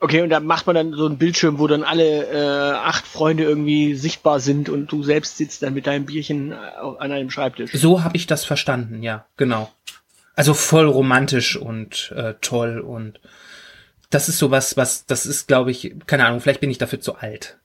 [0.00, 3.42] Okay, und da macht man dann so einen Bildschirm, wo dann alle äh, acht Freunde
[3.42, 6.56] irgendwie sichtbar sind und du selbst sitzt dann mit deinem Bierchen äh,
[6.98, 7.72] an einem Schreibtisch.
[7.72, 9.72] So habe ich das verstanden, ja, genau.
[10.36, 13.18] Also voll romantisch und äh, toll und
[14.10, 17.16] das ist sowas, was, das ist, glaube ich, keine Ahnung, vielleicht bin ich dafür zu
[17.16, 17.58] alt.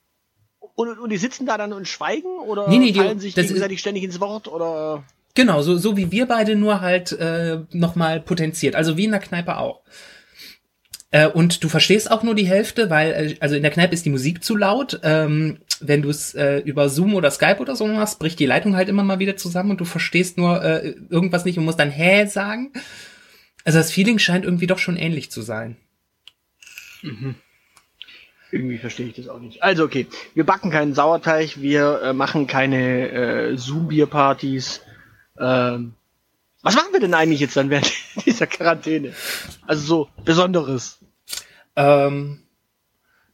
[0.75, 3.79] Und, und die sitzen da dann und schweigen oder nee, nee, fallen die, sich gegenseitig
[3.79, 5.03] ständig ins Wort oder?
[5.35, 8.75] Genau, so, so wie wir beide, nur halt äh, nochmal potenziert.
[8.75, 9.81] Also wie in der Kneipe auch.
[11.13, 14.05] Äh, und du verstehst auch nur die Hälfte, weil, äh, also in der Kneipe ist
[14.05, 14.99] die Musik zu laut.
[15.03, 18.75] Ähm, wenn du es äh, über Zoom oder Skype oder so machst, bricht die Leitung
[18.75, 21.91] halt immer mal wieder zusammen und du verstehst nur äh, irgendwas nicht und musst dann
[21.91, 22.71] hä sagen.
[23.63, 25.77] Also das Feeling scheint irgendwie doch schon ähnlich zu sein.
[27.03, 27.35] Mhm.
[28.53, 29.63] Irgendwie verstehe ich das auch nicht.
[29.63, 34.81] Also okay, wir backen keinen Sauerteig, wir äh, machen keine äh, Zoom-Bier-Partys.
[35.39, 35.95] Ähm,
[36.61, 37.91] was machen wir denn eigentlich jetzt dann während
[38.27, 39.13] dieser Quarantäne?
[39.65, 40.99] Also so Besonderes.
[41.75, 42.43] Ähm,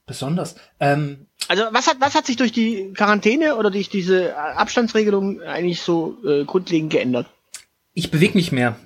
[0.06, 0.56] besonders.
[0.80, 5.82] Ähm, also was hat was hat sich durch die Quarantäne oder durch diese Abstandsregelung eigentlich
[5.82, 7.28] so äh, grundlegend geändert?
[7.94, 8.78] Ich bewege mich mehr.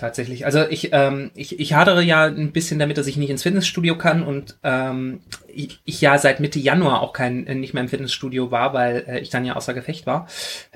[0.00, 0.46] Tatsächlich.
[0.46, 3.98] Also ich, ähm, ich, ich hadere ja ein bisschen damit, dass ich nicht ins Fitnessstudio
[3.98, 7.90] kann und ähm, ich, ich ja seit Mitte Januar auch kein äh, nicht mehr im
[7.90, 10.26] Fitnessstudio war, weil äh, ich dann ja außer Gefecht war.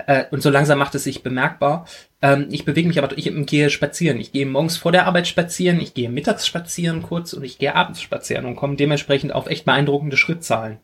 [0.05, 1.87] Äh, und so langsam macht es sich bemerkbar.
[2.21, 4.19] Ähm, ich bewege mich aber, ich gehe spazieren.
[4.19, 7.73] Ich gehe morgens vor der Arbeit spazieren, ich gehe mittags spazieren kurz und ich gehe
[7.73, 10.77] abends spazieren und komme dementsprechend auf echt beeindruckende Schrittzahlen.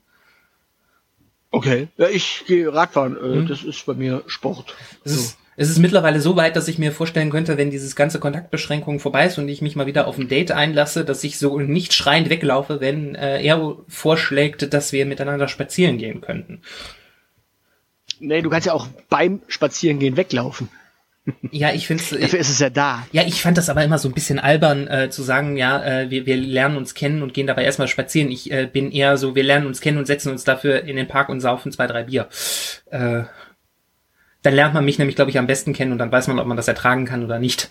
[1.52, 3.16] Okay, ja, ich gehe Radfahren.
[3.18, 3.48] Äh, hm.
[3.48, 4.74] Das ist bei mir Sport.
[5.04, 5.20] Das so.
[5.20, 9.00] ist, es ist mittlerweile so weit, dass ich mir vorstellen könnte, wenn dieses ganze Kontaktbeschränkung
[9.00, 11.94] vorbei ist und ich mich mal wieder auf ein Date einlasse, dass ich so nicht
[11.94, 16.62] schreiend weglaufe, wenn äh, er vorschlägt, dass wir miteinander spazieren gehen könnten.
[18.20, 20.70] Nee, du kannst ja auch beim Spazierengehen weglaufen.
[21.52, 23.06] Ja, ich finde Dafür ist es ja da.
[23.12, 26.10] Ja, ich fand das aber immer so ein bisschen albern, äh, zu sagen, ja, äh,
[26.10, 28.32] wir, wir lernen uns kennen und gehen dabei erstmal spazieren.
[28.32, 31.08] Ich äh, bin eher so, wir lernen uns kennen und setzen uns dafür in den
[31.08, 32.28] Park und saufen zwei, drei Bier.
[32.90, 33.24] Äh,
[34.44, 36.48] dann lernt man mich nämlich, glaube ich, am besten kennen und dann weiß man, ob
[36.48, 37.70] man das ertragen kann oder nicht.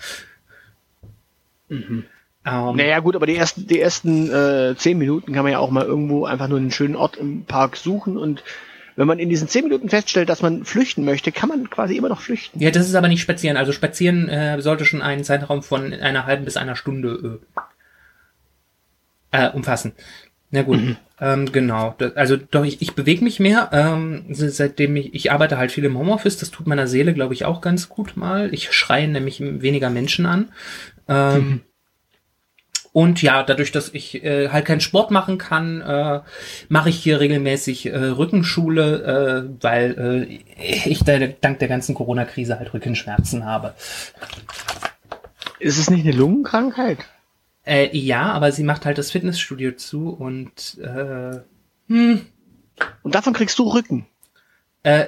[1.69, 2.05] Mhm.
[2.43, 5.59] Um, ähm, naja gut, aber die ersten, die ersten äh, zehn Minuten kann man ja
[5.59, 8.43] auch mal irgendwo einfach nur einen schönen Ort im Park suchen und
[8.97, 12.09] wenn man in diesen zehn Minuten feststellt, dass man flüchten möchte, kann man quasi immer
[12.09, 12.61] noch flüchten.
[12.61, 13.57] Ja, das ist aber nicht spazieren.
[13.57, 17.41] Also spazieren äh, sollte schon einen Zeitraum von einer halben bis einer Stunde
[19.33, 19.93] äh, äh, umfassen.
[20.53, 20.97] Na gut, mhm.
[21.21, 21.95] ähm, genau.
[22.17, 23.71] Also doch, ich, ich bewege mich mehr.
[23.73, 27.45] Ähm, seitdem ich, ich arbeite halt viel im Homeoffice, das tut meiner Seele, glaube ich,
[27.45, 28.53] auch ganz gut mal.
[28.53, 30.49] Ich schreie nämlich weniger Menschen an.
[31.09, 31.61] Ähm, mhm.
[32.93, 36.21] Und ja, dadurch, dass ich äh, halt keinen Sport machen kann, äh,
[36.69, 42.59] mache ich hier regelmäßig äh, Rückenschule, äh, weil äh, ich da, dank der ganzen Corona-Krise
[42.59, 43.75] halt Rückenschmerzen habe.
[45.61, 46.99] Ist es nicht eine Lungenkrankheit?
[47.65, 51.41] Äh, ja, aber sie macht halt das Fitnessstudio zu und äh,
[51.89, 52.27] hm.
[53.03, 54.07] Und davon kriegst du Rücken.
[54.83, 55.07] Äh,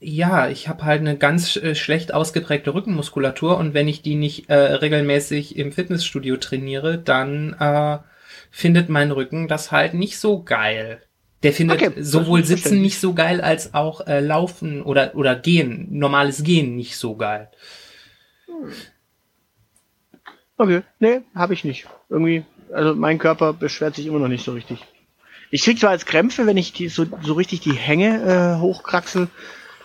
[0.00, 4.48] ja, ich habe halt eine ganz äh, schlecht ausgeprägte Rückenmuskulatur und wenn ich die nicht
[4.48, 7.98] äh, regelmäßig im Fitnessstudio trainiere, dann äh,
[8.50, 11.02] findet mein Rücken das halt nicht so geil.
[11.42, 15.88] Der findet okay, sowohl Sitzen nicht so geil als auch äh, Laufen oder oder Gehen,
[15.90, 17.50] normales Gehen nicht so geil.
[18.46, 18.72] Hm.
[20.58, 21.86] Okay, nee, habe ich nicht.
[22.08, 24.84] Irgendwie, also mein Körper beschwert sich immer noch nicht so richtig.
[25.50, 29.28] Ich krieg zwar als Krämpfe, wenn ich die so, so richtig die Hänge äh, hochkraxel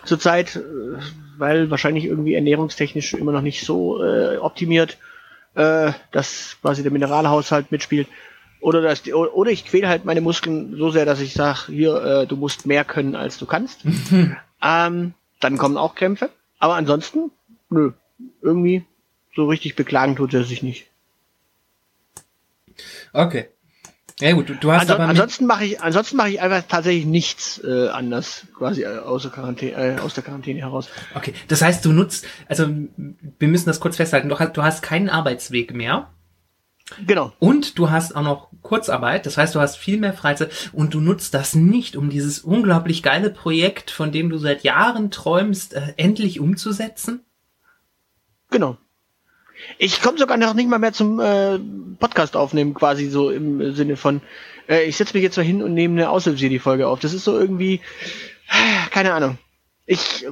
[0.04, 0.60] zurzeit, äh,
[1.38, 4.98] weil wahrscheinlich irgendwie ernährungstechnisch immer noch nicht so äh, optimiert,
[5.54, 8.08] äh, dass quasi der Mineralhaushalt mitspielt.
[8.60, 12.26] Oder, dass, oder ich quäle halt meine Muskeln so sehr, dass ich sage, hier, äh,
[12.26, 13.84] du musst mehr können, als du kannst.
[14.62, 16.30] ähm, dann kommen auch Krämpfe.
[16.58, 17.30] Aber ansonsten,
[17.68, 17.92] nö,
[18.42, 18.84] irgendwie
[19.34, 20.86] so richtig beklagen tut er sich nicht.
[23.12, 23.48] Okay.
[24.20, 27.04] Ja gut, du, du hast Anson aber ansonsten mache ich ansonsten mache ich einfach tatsächlich
[27.04, 30.88] nichts äh, anders quasi äh, aus, der Quarantäne, äh, aus der Quarantäne heraus.
[31.14, 34.82] Okay, das heißt, du nutzt also wir müssen das kurz festhalten, du hast, du hast
[34.82, 36.10] keinen Arbeitsweg mehr.
[37.06, 37.32] Genau.
[37.38, 41.00] Und du hast auch noch Kurzarbeit, das heißt, du hast viel mehr Freizeit und du
[41.00, 45.94] nutzt das nicht, um dieses unglaublich geile Projekt, von dem du seit Jahren träumst, äh,
[45.96, 47.24] endlich umzusetzen?
[48.50, 48.76] Genau.
[49.78, 51.58] Ich komme sogar noch nicht mal mehr zum äh,
[51.98, 54.20] Podcast aufnehmen, quasi so im Sinne von,
[54.68, 57.00] äh, ich setze mich jetzt mal hin und nehme eine Aushilfs-Folge auf.
[57.00, 57.80] Das ist so irgendwie,
[58.48, 59.38] äh, keine Ahnung.
[59.86, 60.30] Ich, äh.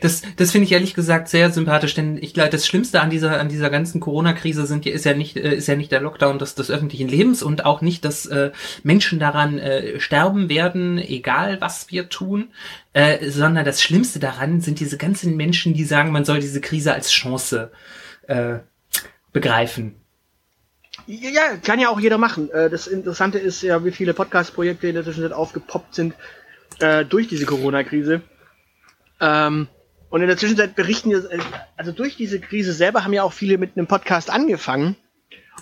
[0.00, 3.40] Das, das finde ich ehrlich gesagt sehr sympathisch, denn ich glaube, das Schlimmste an dieser,
[3.40, 6.54] an dieser ganzen Corona-Krise sind, ist ja nicht, äh, ist ja nicht der Lockdown des,
[6.54, 8.50] des öffentlichen Lebens und auch nicht, dass äh,
[8.82, 12.48] Menschen daran äh, sterben werden, egal was wir tun,
[12.92, 16.92] äh, sondern das Schlimmste daran sind diese ganzen Menschen, die sagen, man soll diese Krise
[16.92, 17.70] als Chance
[18.26, 18.58] äh,
[19.32, 19.94] begreifen.
[21.06, 22.50] Ja, kann ja auch jeder machen.
[22.50, 26.14] Äh, das Interessante ist ja, wie viele Podcast-Projekte in der Zwischenzeit aufgepoppt sind
[26.80, 28.22] äh, durch diese Corona-Krise.
[29.20, 29.68] Ähm,
[30.10, 31.38] und in der Zwischenzeit berichten, äh,
[31.76, 34.96] also durch diese Krise selber haben ja auch viele mit einem Podcast angefangen.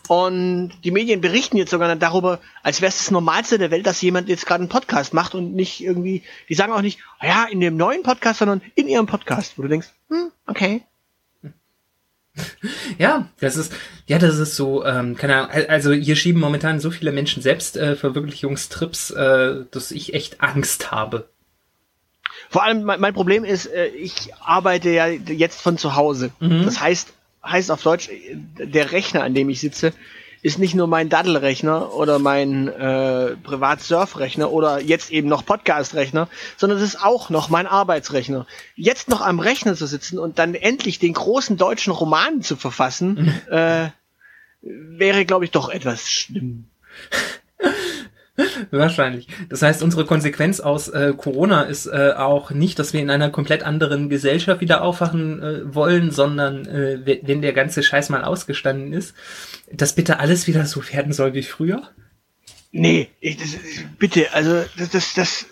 [0.06, 4.00] Und die Medien berichten jetzt sogar darüber, als wäre es das Normalste der Welt, dass
[4.00, 7.46] jemand jetzt gerade einen Podcast macht und nicht irgendwie, die sagen auch nicht, oh ja,
[7.50, 10.82] in dem neuen Podcast, sondern in ihrem Podcast, wo du denkst, hm, okay.
[12.98, 13.72] Ja, das ist,
[14.06, 17.76] ja, das ist so, ähm, keine Ahnung, also hier schieben momentan so viele Menschen selbst
[17.76, 21.28] äh, Verwirklichungstrips, äh, dass ich echt Angst habe.
[22.50, 26.30] Vor allem, mein, mein Problem ist, äh, ich arbeite ja jetzt von zu Hause.
[26.40, 26.64] Mhm.
[26.64, 27.12] Das heißt,
[27.44, 28.10] heißt auf Deutsch,
[28.58, 29.92] der Rechner, an dem ich sitze,
[30.40, 36.78] ist nicht nur mein Daddelrechner oder mein äh, Privat-Surf-Rechner oder jetzt eben noch Podcast-Rechner, sondern
[36.78, 38.46] es ist auch noch mein Arbeitsrechner.
[38.76, 43.34] Jetzt noch am Rechner zu sitzen und dann endlich den großen deutschen Roman zu verfassen,
[43.50, 43.88] äh,
[44.60, 46.66] wäre, glaube ich, doch etwas schlimm.
[48.70, 49.26] Wahrscheinlich.
[49.48, 53.30] Das heißt, unsere Konsequenz aus äh, Corona ist äh, auch nicht, dass wir in einer
[53.30, 58.92] komplett anderen Gesellschaft wieder aufwachen äh, wollen, sondern äh, wenn der ganze Scheiß mal ausgestanden
[58.92, 59.14] ist,
[59.72, 61.82] dass bitte alles wieder so werden soll wie früher?
[62.70, 63.56] Nee, ich, das,
[63.98, 65.46] bitte, also das, das, das,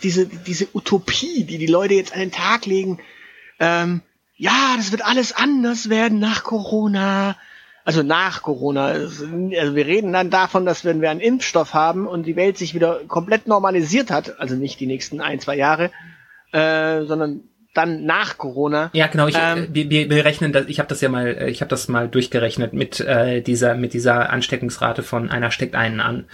[0.00, 3.00] diese, diese, Utopie, die die Leute jetzt an den Tag legen,
[3.58, 4.00] ähm,
[4.36, 7.36] ja, das wird alles anders werden nach Corona
[7.86, 8.86] also nach Corona.
[8.86, 12.74] Also wir reden dann davon, dass wenn wir einen Impfstoff haben und die Welt sich
[12.74, 15.92] wieder komplett normalisiert hat, also nicht die nächsten ein, zwei Jahre,
[16.52, 17.42] äh, sondern
[17.74, 18.90] dann nach Corona.
[18.92, 19.28] Ja, genau.
[19.28, 21.86] Ich, ähm, wir, wir rechnen, das, ich habe das ja mal, äh, ich habe das
[21.86, 26.24] mal durchgerechnet mit äh, dieser mit dieser Ansteckungsrate von einer steckt einen an.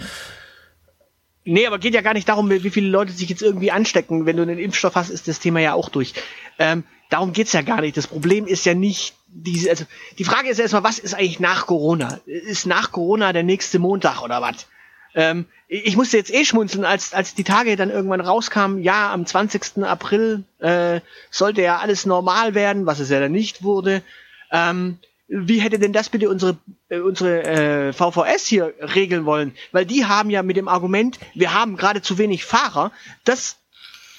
[1.45, 4.25] Nee, aber geht ja gar nicht darum, wie viele Leute sich jetzt irgendwie anstecken.
[4.25, 6.13] Wenn du einen Impfstoff hast, ist das Thema ja auch durch.
[6.57, 7.95] Ähm, darum geht's ja gar nicht.
[7.95, 9.85] Das Problem ist ja nicht diese, also
[10.17, 12.19] die Frage ist erstmal, was ist eigentlich nach Corona?
[12.25, 14.67] Ist nach Corona der nächste Montag oder was?
[15.15, 19.25] Ähm, ich musste jetzt eh schmunzeln, als, als die Tage dann irgendwann rauskamen, ja, am
[19.25, 19.83] 20.
[19.83, 24.03] April äh, sollte ja alles normal werden, was es ja dann nicht wurde.
[24.51, 26.57] Ähm, wie hätte denn das bitte unsere,
[26.89, 29.55] äh, unsere äh, VVS hier regeln wollen?
[29.71, 32.91] Weil die haben ja mit dem Argument, wir haben gerade zu wenig Fahrer,
[33.23, 33.57] das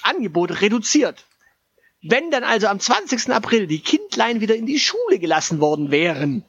[0.01, 1.24] Angebot reduziert.
[2.07, 3.31] Wenn dann also am 20.
[3.31, 6.45] April die Kindlein wieder in die Schule gelassen worden wären,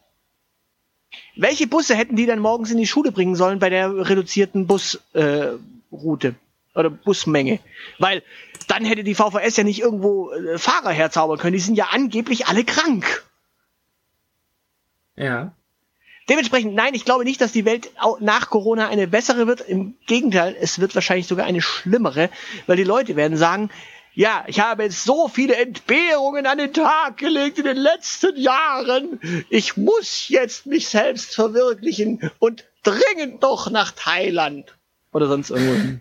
[1.35, 6.29] welche Busse hätten die dann morgens in die Schule bringen sollen bei der reduzierten Busroute
[6.29, 7.61] äh, oder Busmenge?
[7.99, 8.23] Weil
[8.69, 11.55] dann hätte die VVS ja nicht irgendwo äh, Fahrer herzaubern können.
[11.55, 13.25] Die sind ja angeblich alle krank.
[15.17, 15.55] Ja.
[16.29, 19.63] Dementsprechend, nein, ich glaube nicht, dass die Welt nach Corona eine bessere wird.
[19.63, 22.29] Im Gegenteil, es wird wahrscheinlich sogar eine schlimmere,
[22.67, 23.71] weil die Leute werden sagen,
[24.17, 29.21] ja, ich habe jetzt so viele Entbehrungen an den Tag gelegt in den letzten Jahren.
[29.51, 34.75] Ich muss jetzt mich selbst verwirklichen und dringend doch nach Thailand.
[35.13, 36.01] Oder sonst irgendwo.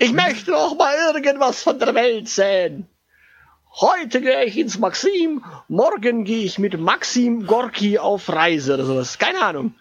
[0.00, 2.86] Ich möchte doch mal irgendwas von der Welt sehen.
[3.80, 9.18] Heute gehe ich ins Maxim, morgen gehe ich mit Maxim Gorki auf Reise oder sowas.
[9.18, 9.74] Keine Ahnung.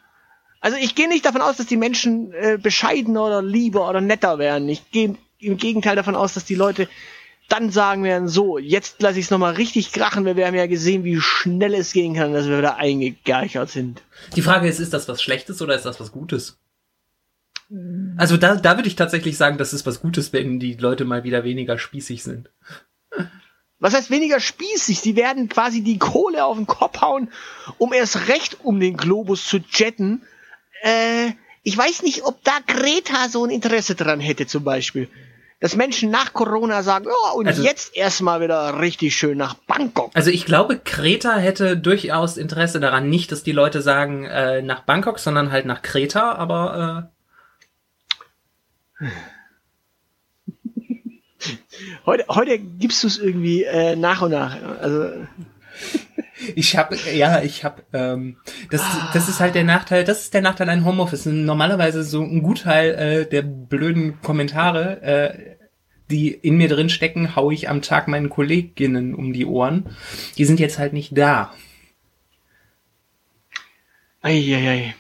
[0.61, 4.39] Also ich gehe nicht davon aus, dass die Menschen äh, bescheidener oder lieber oder netter
[4.39, 4.69] werden.
[4.69, 6.87] Ich gehe im Gegenteil davon aus, dass die Leute
[7.51, 10.67] dann sagen werden, so, jetzt lasse ich es nochmal richtig krachen, weil wir haben ja
[10.67, 14.03] gesehen, wie schnell es gehen kann, dass wir wieder eingegerchert sind.
[14.35, 16.57] Die Frage ist, ist das was Schlechtes oder ist das was Gutes?
[18.17, 21.23] Also da, da würde ich tatsächlich sagen, das ist was Gutes, wenn die Leute mal
[21.23, 22.49] wieder weniger spießig sind.
[23.79, 24.99] Was heißt weniger spießig?
[24.99, 27.31] Sie werden quasi die Kohle auf den Kopf hauen,
[27.77, 30.21] um erst recht um den Globus zu jetten.
[30.83, 31.31] Äh,
[31.63, 35.09] ich weiß nicht, ob da Greta so ein Interesse dran hätte, zum Beispiel
[35.61, 40.09] dass Menschen nach Corona sagen, oh, und also, jetzt erstmal wieder richtig schön nach Bangkok.
[40.15, 44.81] Also ich glaube, Kreta hätte durchaus Interesse daran, nicht, dass die Leute sagen äh, nach
[44.81, 47.11] Bangkok, sondern halt nach Kreta, aber
[48.99, 49.05] äh
[52.07, 54.57] heute, heute gibst du es irgendwie äh, nach und nach.
[54.81, 55.11] Also
[56.55, 58.37] ich habe, ja, ich habe, ähm,
[58.69, 61.25] das, das ist halt der Nachteil, das ist der Nachteil an Homeoffice.
[61.25, 65.55] Normalerweise so ein Gutteil äh, der blöden Kommentare, äh,
[66.09, 69.95] die in mir drin stecken, hau ich am Tag meinen Kolleginnen um die Ohren.
[70.37, 71.53] Die sind jetzt halt nicht da.
[74.21, 74.95] Eieiei.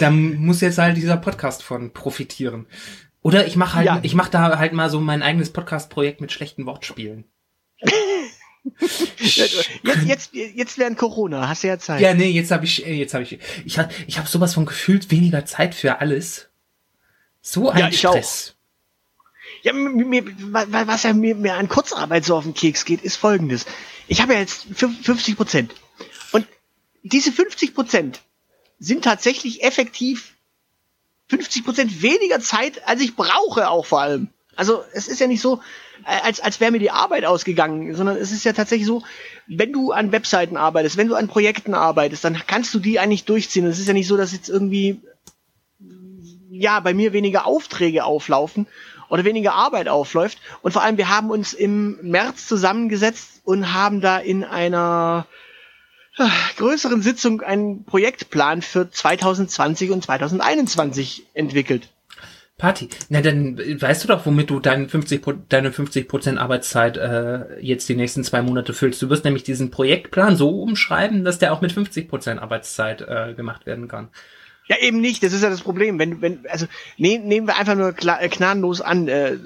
[0.00, 2.66] da muss jetzt halt dieser Podcast von profitieren.
[3.22, 4.00] Oder ich mache halt, ja.
[4.02, 7.24] ich mache da halt mal so mein eigenes Podcast-Projekt mit schlechten Wortspielen.
[9.18, 9.70] jetzt,
[10.04, 12.00] jetzt, jetzt während Corona, hast du ja Zeit.
[12.00, 15.10] Ja, nee, jetzt habe ich, jetzt habe ich, ich habe ich hab sowas von gefühlt
[15.10, 16.48] weniger Zeit für alles.
[17.40, 18.54] So ein ja, Stress.
[18.54, 18.58] Auch.
[19.62, 23.66] Ja, mir, was ja mir, mir an Kurzarbeit so auf den Keks geht, ist folgendes.
[24.06, 25.74] Ich habe ja jetzt 50 Prozent.
[26.32, 26.46] Und
[27.02, 28.20] diese 50 Prozent
[28.78, 30.34] sind tatsächlich effektiv
[31.28, 34.28] 50 Prozent weniger Zeit, als ich brauche, auch vor allem.
[34.58, 35.60] Also es ist ja nicht so,
[36.04, 39.04] äh, als, als wäre mir die Arbeit ausgegangen, sondern es ist ja tatsächlich so,
[39.46, 43.24] wenn du an Webseiten arbeitest, wenn du an Projekten arbeitest, dann kannst du die eigentlich
[43.24, 43.64] durchziehen.
[43.66, 45.00] Es ist ja nicht so, dass jetzt irgendwie,
[46.50, 48.66] ja, bei mir weniger Aufträge auflaufen
[49.08, 50.38] oder weniger Arbeit aufläuft.
[50.60, 55.28] Und vor allem, wir haben uns im März zusammengesetzt und haben da in einer
[56.16, 61.90] äh, größeren Sitzung einen Projektplan für 2020 und 2021 entwickelt.
[62.58, 62.88] Party.
[63.08, 67.94] Na, dann weißt du doch, womit du dein 50, deine 50% Arbeitszeit äh, jetzt die
[67.94, 69.00] nächsten zwei Monate füllst.
[69.00, 73.64] Du wirst nämlich diesen Projektplan so umschreiben, dass der auch mit 50% Arbeitszeit äh, gemacht
[73.64, 74.08] werden kann.
[74.66, 75.22] Ja, eben nicht.
[75.22, 75.98] Das ist ja das Problem.
[76.00, 76.66] Wenn, wenn, also
[76.98, 79.06] nehm, nehmen wir einfach nur klar, äh, gnadenlos an.
[79.06, 79.36] Äh,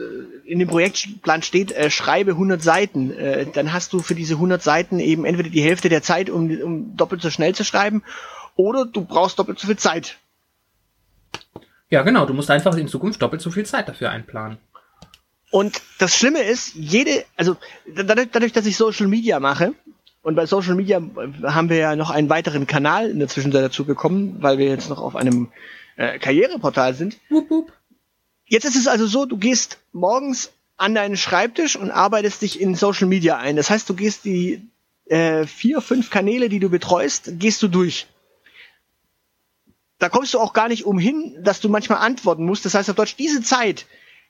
[0.44, 3.12] in dem Projektplan steht, äh, schreibe 100 Seiten.
[3.12, 6.50] Äh, dann hast du für diese 100 Seiten eben entweder die Hälfte der Zeit, um,
[6.60, 8.02] um doppelt so schnell zu schreiben,
[8.56, 10.16] oder du brauchst doppelt so viel Zeit.
[11.92, 12.24] Ja, genau.
[12.24, 14.56] Du musst einfach in Zukunft doppelt so viel Zeit dafür einplanen.
[15.50, 19.74] Und das Schlimme ist, jede, also dadurch, dadurch dass ich Social Media mache,
[20.22, 21.02] und bei Social Media
[21.42, 24.88] haben wir ja noch einen weiteren Kanal in der Zwischenzeit dazu bekommen, weil wir jetzt
[24.88, 25.52] noch auf einem
[25.96, 27.18] äh, Karriereportal sind.
[27.28, 27.72] Wupp, wupp.
[28.46, 32.74] Jetzt ist es also so, du gehst morgens an deinen Schreibtisch und arbeitest dich in
[32.74, 33.56] Social Media ein.
[33.56, 34.66] Das heißt, du gehst die
[35.06, 38.06] äh, vier, fünf Kanäle, die du betreust, gehst du durch.
[40.02, 42.64] Da kommst du auch gar nicht umhin, dass du manchmal antworten musst.
[42.64, 43.86] Das heißt auf Deutsch, diese Zeit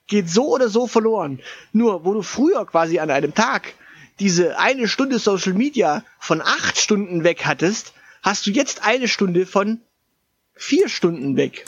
[0.06, 1.40] geht so oder so verloren.
[1.72, 3.72] Nur, wo du früher quasi an einem Tag
[4.20, 9.46] diese eine Stunde Social Media von acht Stunden weg hattest, hast du jetzt eine Stunde
[9.46, 9.80] von
[10.52, 11.64] vier Stunden weg.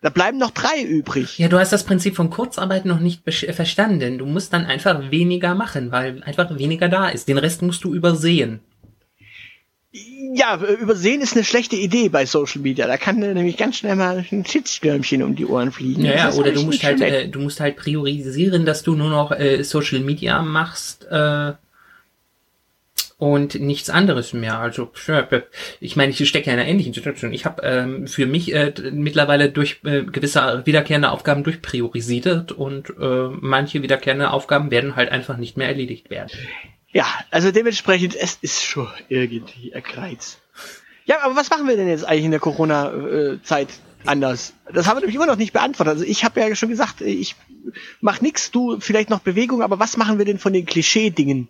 [0.00, 1.36] Da bleiben noch drei übrig.
[1.36, 4.16] Ja, du hast das Prinzip von Kurzarbeit noch nicht verstanden.
[4.16, 7.28] Du musst dann einfach weniger machen, weil einfach weniger da ist.
[7.28, 8.60] Den Rest musst du übersehen.
[9.90, 12.86] Ja, übersehen ist eine schlechte Idee bei Social Media.
[12.86, 16.04] Da kann nämlich ganz schnell mal ein Shitstürmchen um die Ohren fliegen.
[16.04, 19.32] Ja, ja oder du musst halt, äh, du musst halt priorisieren, dass du nur noch
[19.32, 21.52] äh, Social Media machst äh,
[23.16, 24.58] und nichts anderes mehr.
[24.58, 24.92] Also
[25.80, 27.32] ich meine, ich stecke ja in einer ähnlichen Situation.
[27.32, 33.28] Ich habe ähm, für mich äh, mittlerweile durch äh, gewisse wiederkehrende Aufgaben durchpriorisiert und äh,
[33.40, 36.30] manche wiederkehrende Aufgaben werden halt einfach nicht mehr erledigt werden.
[36.92, 40.38] Ja, also dementsprechend, es ist schon irgendwie ein Kreuz.
[41.04, 43.68] Ja, aber was machen wir denn jetzt eigentlich in der Corona-Zeit
[44.04, 44.54] anders?
[44.72, 45.94] Das haben wir nämlich immer noch nicht beantwortet.
[45.94, 47.34] Also ich habe ja schon gesagt, ich
[48.00, 51.48] mach nix, du vielleicht noch Bewegung, aber was machen wir denn von den Klischee-Dingen,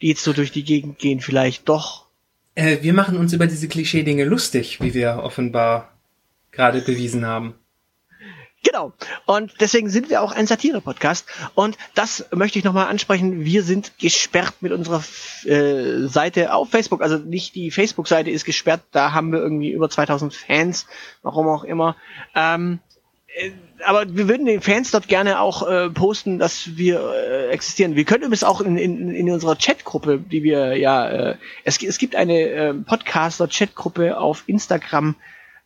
[0.00, 2.06] die jetzt so durch die Gegend gehen, vielleicht doch?
[2.54, 5.96] Äh, wir machen uns über diese Klischee-Dinge lustig, wie wir offenbar
[6.50, 7.54] gerade bewiesen haben.
[8.64, 8.92] Genau.
[9.26, 11.26] Und deswegen sind wir auch ein Satire-Podcast.
[11.54, 13.44] Und das möchte ich nochmal ansprechen.
[13.44, 15.04] Wir sind gesperrt mit unserer
[15.44, 17.02] äh, Seite auf Facebook.
[17.02, 18.80] Also nicht die Facebook-Seite ist gesperrt.
[18.90, 20.86] Da haben wir irgendwie über 2000 Fans.
[21.22, 21.96] Warum auch immer.
[22.34, 22.80] Ähm,
[23.34, 23.50] äh,
[23.84, 27.96] aber wir würden den Fans dort gerne auch äh, posten, dass wir äh, existieren.
[27.96, 31.98] Wir können übrigens auch in, in, in unserer Chatgruppe, die wir ja, äh, es, es
[31.98, 35.16] gibt eine äh, Podcaster-Chatgruppe auf Instagram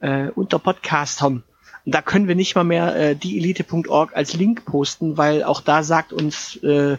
[0.01, 1.45] äh, unter Podcastern
[1.91, 6.13] da können wir nicht mal mehr äh, dieelite.org als Link posten, weil auch da sagt
[6.13, 6.99] uns äh,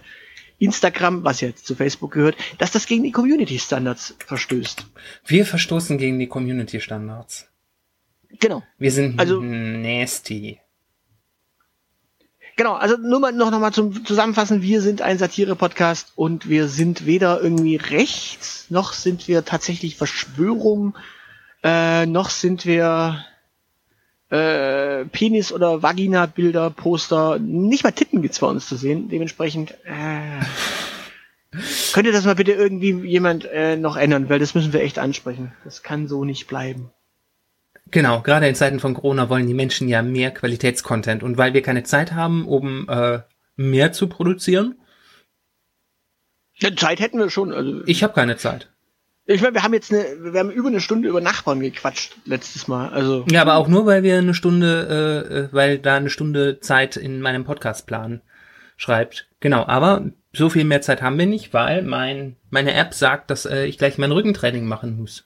[0.58, 4.86] Instagram, was jetzt zu Facebook gehört, dass das gegen die Community Standards verstößt.
[5.26, 7.48] Wir verstoßen gegen die Community Standards.
[8.40, 8.64] Genau.
[8.78, 10.60] Wir sind also, nasty.
[12.58, 16.68] Genau, also nur mal noch, noch mal zum Zusammenfassen, wir sind ein Satire-Podcast und wir
[16.68, 20.98] sind weder irgendwie rechts, noch sind wir tatsächlich Verschwörung,
[21.64, 23.24] äh, noch sind wir
[24.30, 29.10] äh, Penis- oder Vagina-Bilder, Poster, nicht mal Titten gibt's bei uns zu sehen.
[29.10, 30.44] Dementsprechend äh,
[31.94, 35.54] könnte das mal bitte irgendwie jemand äh, noch ändern, weil das müssen wir echt ansprechen.
[35.64, 36.92] Das kann so nicht bleiben.
[37.92, 41.64] Genau, gerade in Zeiten von Corona wollen die Menschen ja mehr Qualitätscontent und weil wir
[41.64, 43.22] keine Zeit haben, um äh,
[43.56, 44.76] mehr zu produzieren.
[46.56, 47.52] Ja, Zeit hätten wir schon.
[47.52, 48.70] Also ich habe keine Zeit.
[49.32, 52.68] Ich meine, wir haben jetzt eine, wir haben über eine Stunde über Nachbarn gequatscht letztes
[52.68, 52.90] Mal.
[52.90, 56.60] Also ja, aber auch nur, weil wir eine Stunde, äh, äh, weil da eine Stunde
[56.62, 58.22] Zeit in meinem Podcastplan
[58.76, 59.28] schreibt.
[59.40, 63.46] Genau, aber so viel mehr Zeit haben wir nicht, weil mein meine App sagt, dass
[63.46, 65.26] äh, ich gleich mein Rückentraining machen muss.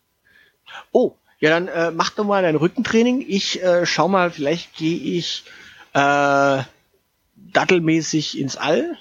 [0.91, 3.23] Oh, ja, dann äh, mach doch mal dein Rückentraining.
[3.25, 5.45] Ich äh, schau mal, vielleicht gehe ich
[5.93, 6.57] äh,
[7.37, 8.97] dattelmäßig ins All.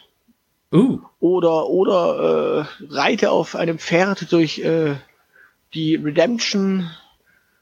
[0.73, 1.01] Uh.
[1.21, 4.95] Oder, oder äh, reite auf einem Pferd durch äh,
[5.75, 6.91] die Redemption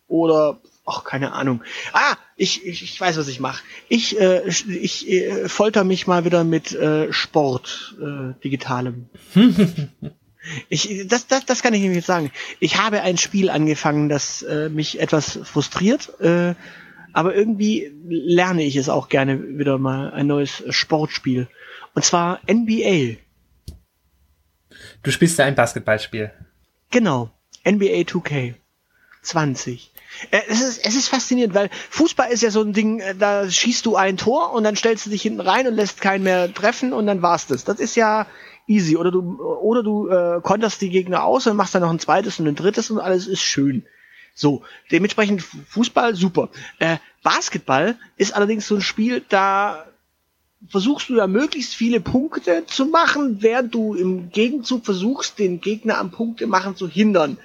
[0.08, 1.62] oder ach, keine Ahnung.
[1.92, 3.62] Ah, ich, ich, ich weiß, was ich mache.
[3.88, 9.08] Ich, äh, ich äh, folter mich mal wieder mit äh, Sport, äh, digitalem.
[10.70, 12.32] Ich, das, das, das kann ich Ihnen jetzt sagen.
[12.60, 16.54] Ich habe ein Spiel angefangen, das äh, mich etwas frustriert, äh,
[17.12, 21.48] aber irgendwie lerne ich es auch gerne wieder mal ein neues Sportspiel.
[21.94, 23.16] Und zwar NBA.
[25.02, 26.30] Du spielst da ein Basketballspiel.
[26.90, 27.30] Genau.
[27.64, 28.54] NBA 2K
[29.22, 29.92] 20.
[30.30, 33.48] Äh, es ist, es ist faszinierend, weil Fußball ist ja so ein Ding, äh, da
[33.48, 36.52] schießt du ein Tor und dann stellst du dich hinten rein und lässt keinen mehr
[36.52, 37.64] treffen und dann war's das.
[37.64, 38.26] Das ist ja
[38.66, 38.96] easy.
[38.96, 42.40] Oder du, oder du äh, konterst die Gegner aus und machst dann noch ein zweites
[42.40, 43.84] und ein drittes und alles ist schön.
[44.34, 46.48] So, dementsprechend Fußball super.
[46.78, 49.86] Äh, Basketball ist allerdings so ein Spiel, da
[50.68, 55.98] versuchst du ja möglichst viele Punkte zu machen, während du im Gegenzug versuchst, den Gegner
[55.98, 57.38] am Punkte machen zu hindern.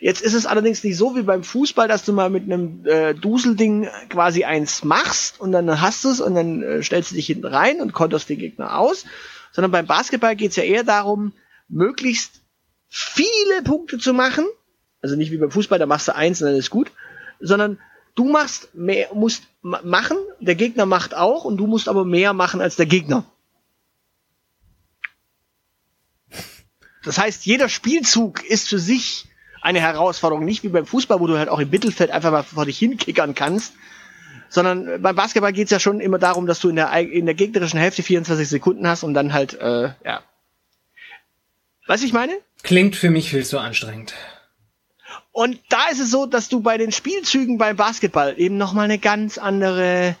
[0.00, 3.14] Jetzt ist es allerdings nicht so wie beim Fußball, dass du mal mit einem äh,
[3.14, 7.26] Duselding quasi eins machst und dann hast du es und dann äh, stellst du dich
[7.26, 9.06] hinten rein und konterst den Gegner aus,
[9.50, 11.32] sondern beim Basketball geht es ja eher darum,
[11.68, 12.42] möglichst
[12.88, 14.44] viele Punkte zu machen.
[15.00, 16.90] Also nicht wie beim Fußball, da machst du eins und dann ist gut,
[17.40, 17.78] sondern
[18.14, 22.60] du machst mehr, musst machen, der Gegner macht auch und du musst aber mehr machen
[22.60, 23.24] als der Gegner.
[27.04, 29.28] Das heißt, jeder Spielzug ist für sich
[29.62, 32.66] eine Herausforderung, nicht wie beim Fußball, wo du halt auch im Mittelfeld einfach mal vor
[32.66, 33.72] dich hinkickern kannst,
[34.48, 37.34] sondern beim Basketball geht es ja schon immer darum, dass du in der, in der
[37.34, 40.22] gegnerischen Hälfte 24 Sekunden hast und dann halt, äh, ja.
[41.86, 42.32] Weißt ich meine?
[42.62, 44.14] Klingt für mich viel zu anstrengend.
[45.38, 48.98] Und da ist es so, dass du bei den Spielzügen beim Basketball eben nochmal eine
[48.98, 50.16] ganz andere,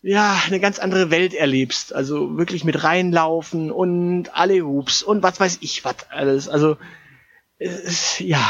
[0.00, 1.94] ja, eine ganz andere Welt erlebst.
[1.94, 6.48] Also wirklich mit reinlaufen und alle Hoops und was weiß ich was alles.
[6.48, 6.78] Also,
[7.58, 8.42] es, ja,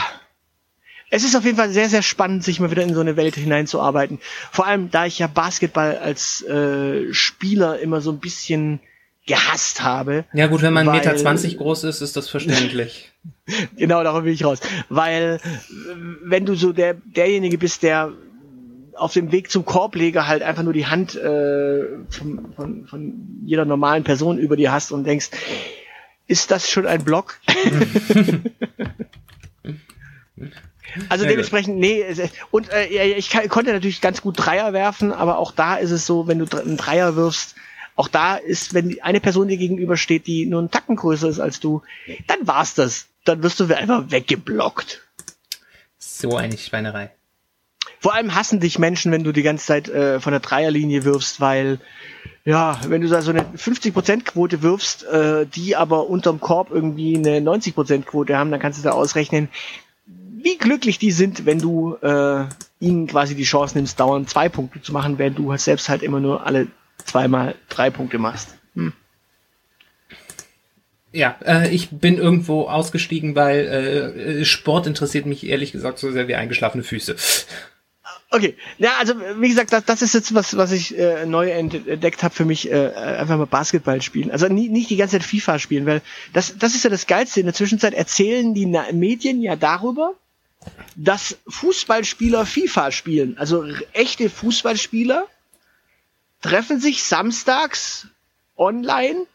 [1.11, 3.35] es ist auf jeden Fall sehr, sehr spannend, sich mal wieder in so eine Welt
[3.35, 4.21] hineinzuarbeiten.
[4.53, 8.79] Vor allem, da ich ja Basketball als äh, Spieler immer so ein bisschen
[9.27, 10.25] gehasst habe.
[10.33, 13.13] Ja gut, wenn man 1,20 Meter 20 groß ist, ist das verständlich.
[13.77, 14.61] genau, darauf will ich raus.
[14.89, 15.41] Weil
[16.23, 18.13] wenn du so der derjenige bist, der
[18.95, 23.65] auf dem Weg zum Korbleger halt einfach nur die Hand äh, von, von, von jeder
[23.65, 25.31] normalen Person über dir hast und denkst,
[26.27, 27.39] ist das schon ein Block?
[31.09, 32.05] Also dementsprechend, nee,
[32.51, 36.05] und äh, ich kann, konnte natürlich ganz gut Dreier werfen, aber auch da ist es
[36.05, 37.55] so, wenn du einen Dreier wirfst,
[38.03, 41.61] auch da ist, wenn eine Person dir gegenübersteht, die nur einen Tacken größer ist als
[41.61, 41.83] du,
[42.27, 43.07] dann war's das.
[43.25, 45.03] Dann wirst du einfach weggeblockt.
[45.99, 47.13] So eine Schweinerei.
[48.01, 51.41] Vor allem hassen dich Menschen, wenn du die ganze Zeit äh, von der Dreierlinie wirfst,
[51.41, 51.79] weil
[52.45, 57.17] ja, wenn du da so eine 50% Quote wirfst, äh, die aber unterm Korb irgendwie
[57.17, 59.49] eine 90% Quote haben, dann kannst du da ausrechnen,
[60.07, 62.47] wie glücklich die sind, wenn du äh,
[62.81, 66.19] ihnen quasi die Chance nimmst, dauernd zwei Punkte zu machen, während du selbst halt immer
[66.19, 66.67] nur alle
[67.05, 68.57] zweimal drei Punkte machst.
[68.75, 68.93] Hm.
[71.13, 76.11] Ja, äh, ich bin irgendwo ausgestiegen, weil äh, äh Sport interessiert mich ehrlich gesagt so
[76.11, 77.17] sehr wie eingeschlafene Füße.
[78.35, 82.23] Okay, ja, also wie gesagt, das, das ist jetzt was, was ich äh, neu entdeckt
[82.23, 84.31] habe für mich, äh, einfach mal Basketball spielen.
[84.31, 86.01] Also nie, nicht die ganze Zeit FIFA spielen, weil
[86.33, 87.41] das, das ist ja das Geilste.
[87.41, 90.15] In der Zwischenzeit erzählen die Medien ja darüber,
[90.97, 93.37] dass Fußballspieler FIFA spielen.
[93.37, 95.27] Also echte Fußballspieler
[96.43, 98.07] treffen sich samstags
[98.57, 99.27] online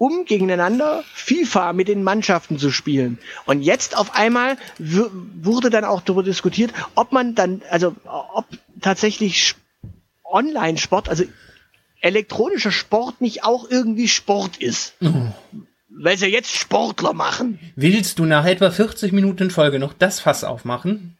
[0.00, 3.18] um gegeneinander FIFA mit den Mannschaften zu spielen.
[3.44, 8.46] Und jetzt auf einmal wurde dann auch darüber diskutiert, ob man dann, also ob
[8.80, 9.56] tatsächlich
[10.24, 11.24] Online-Sport, also
[12.00, 14.94] elektronischer Sport nicht auch irgendwie Sport ist.
[15.02, 15.12] Oh.
[15.90, 17.58] Weil sie jetzt Sportler machen.
[17.76, 21.18] Willst du nach etwa 40 Minuten Folge noch das Fass aufmachen?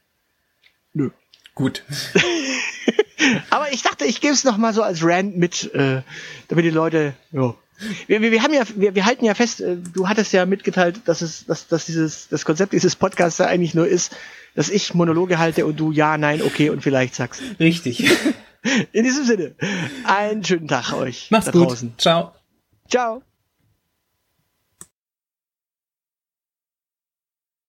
[0.93, 1.11] Nö.
[1.53, 1.83] Gut.
[3.49, 6.01] Aber ich dachte, ich gebe es noch mal so als Rand mit, äh,
[6.47, 7.53] damit die Leute, ja,
[8.07, 11.01] wir, wir, wir haben ja, wir, wir halten ja fest, äh, du hattest ja mitgeteilt,
[11.05, 14.15] dass es, dass, dass dieses, das Konzept dieses Podcasts ja eigentlich nur ist,
[14.55, 17.41] dass ich Monologe halte und du ja, nein, okay und vielleicht sagst.
[17.59, 18.03] Richtig.
[18.91, 19.55] In diesem Sinne,
[20.03, 21.31] einen schönen Tag euch.
[21.31, 21.69] Macht's gut.
[21.69, 21.93] Draußen.
[21.97, 22.33] Ciao.
[22.87, 23.23] Ciao.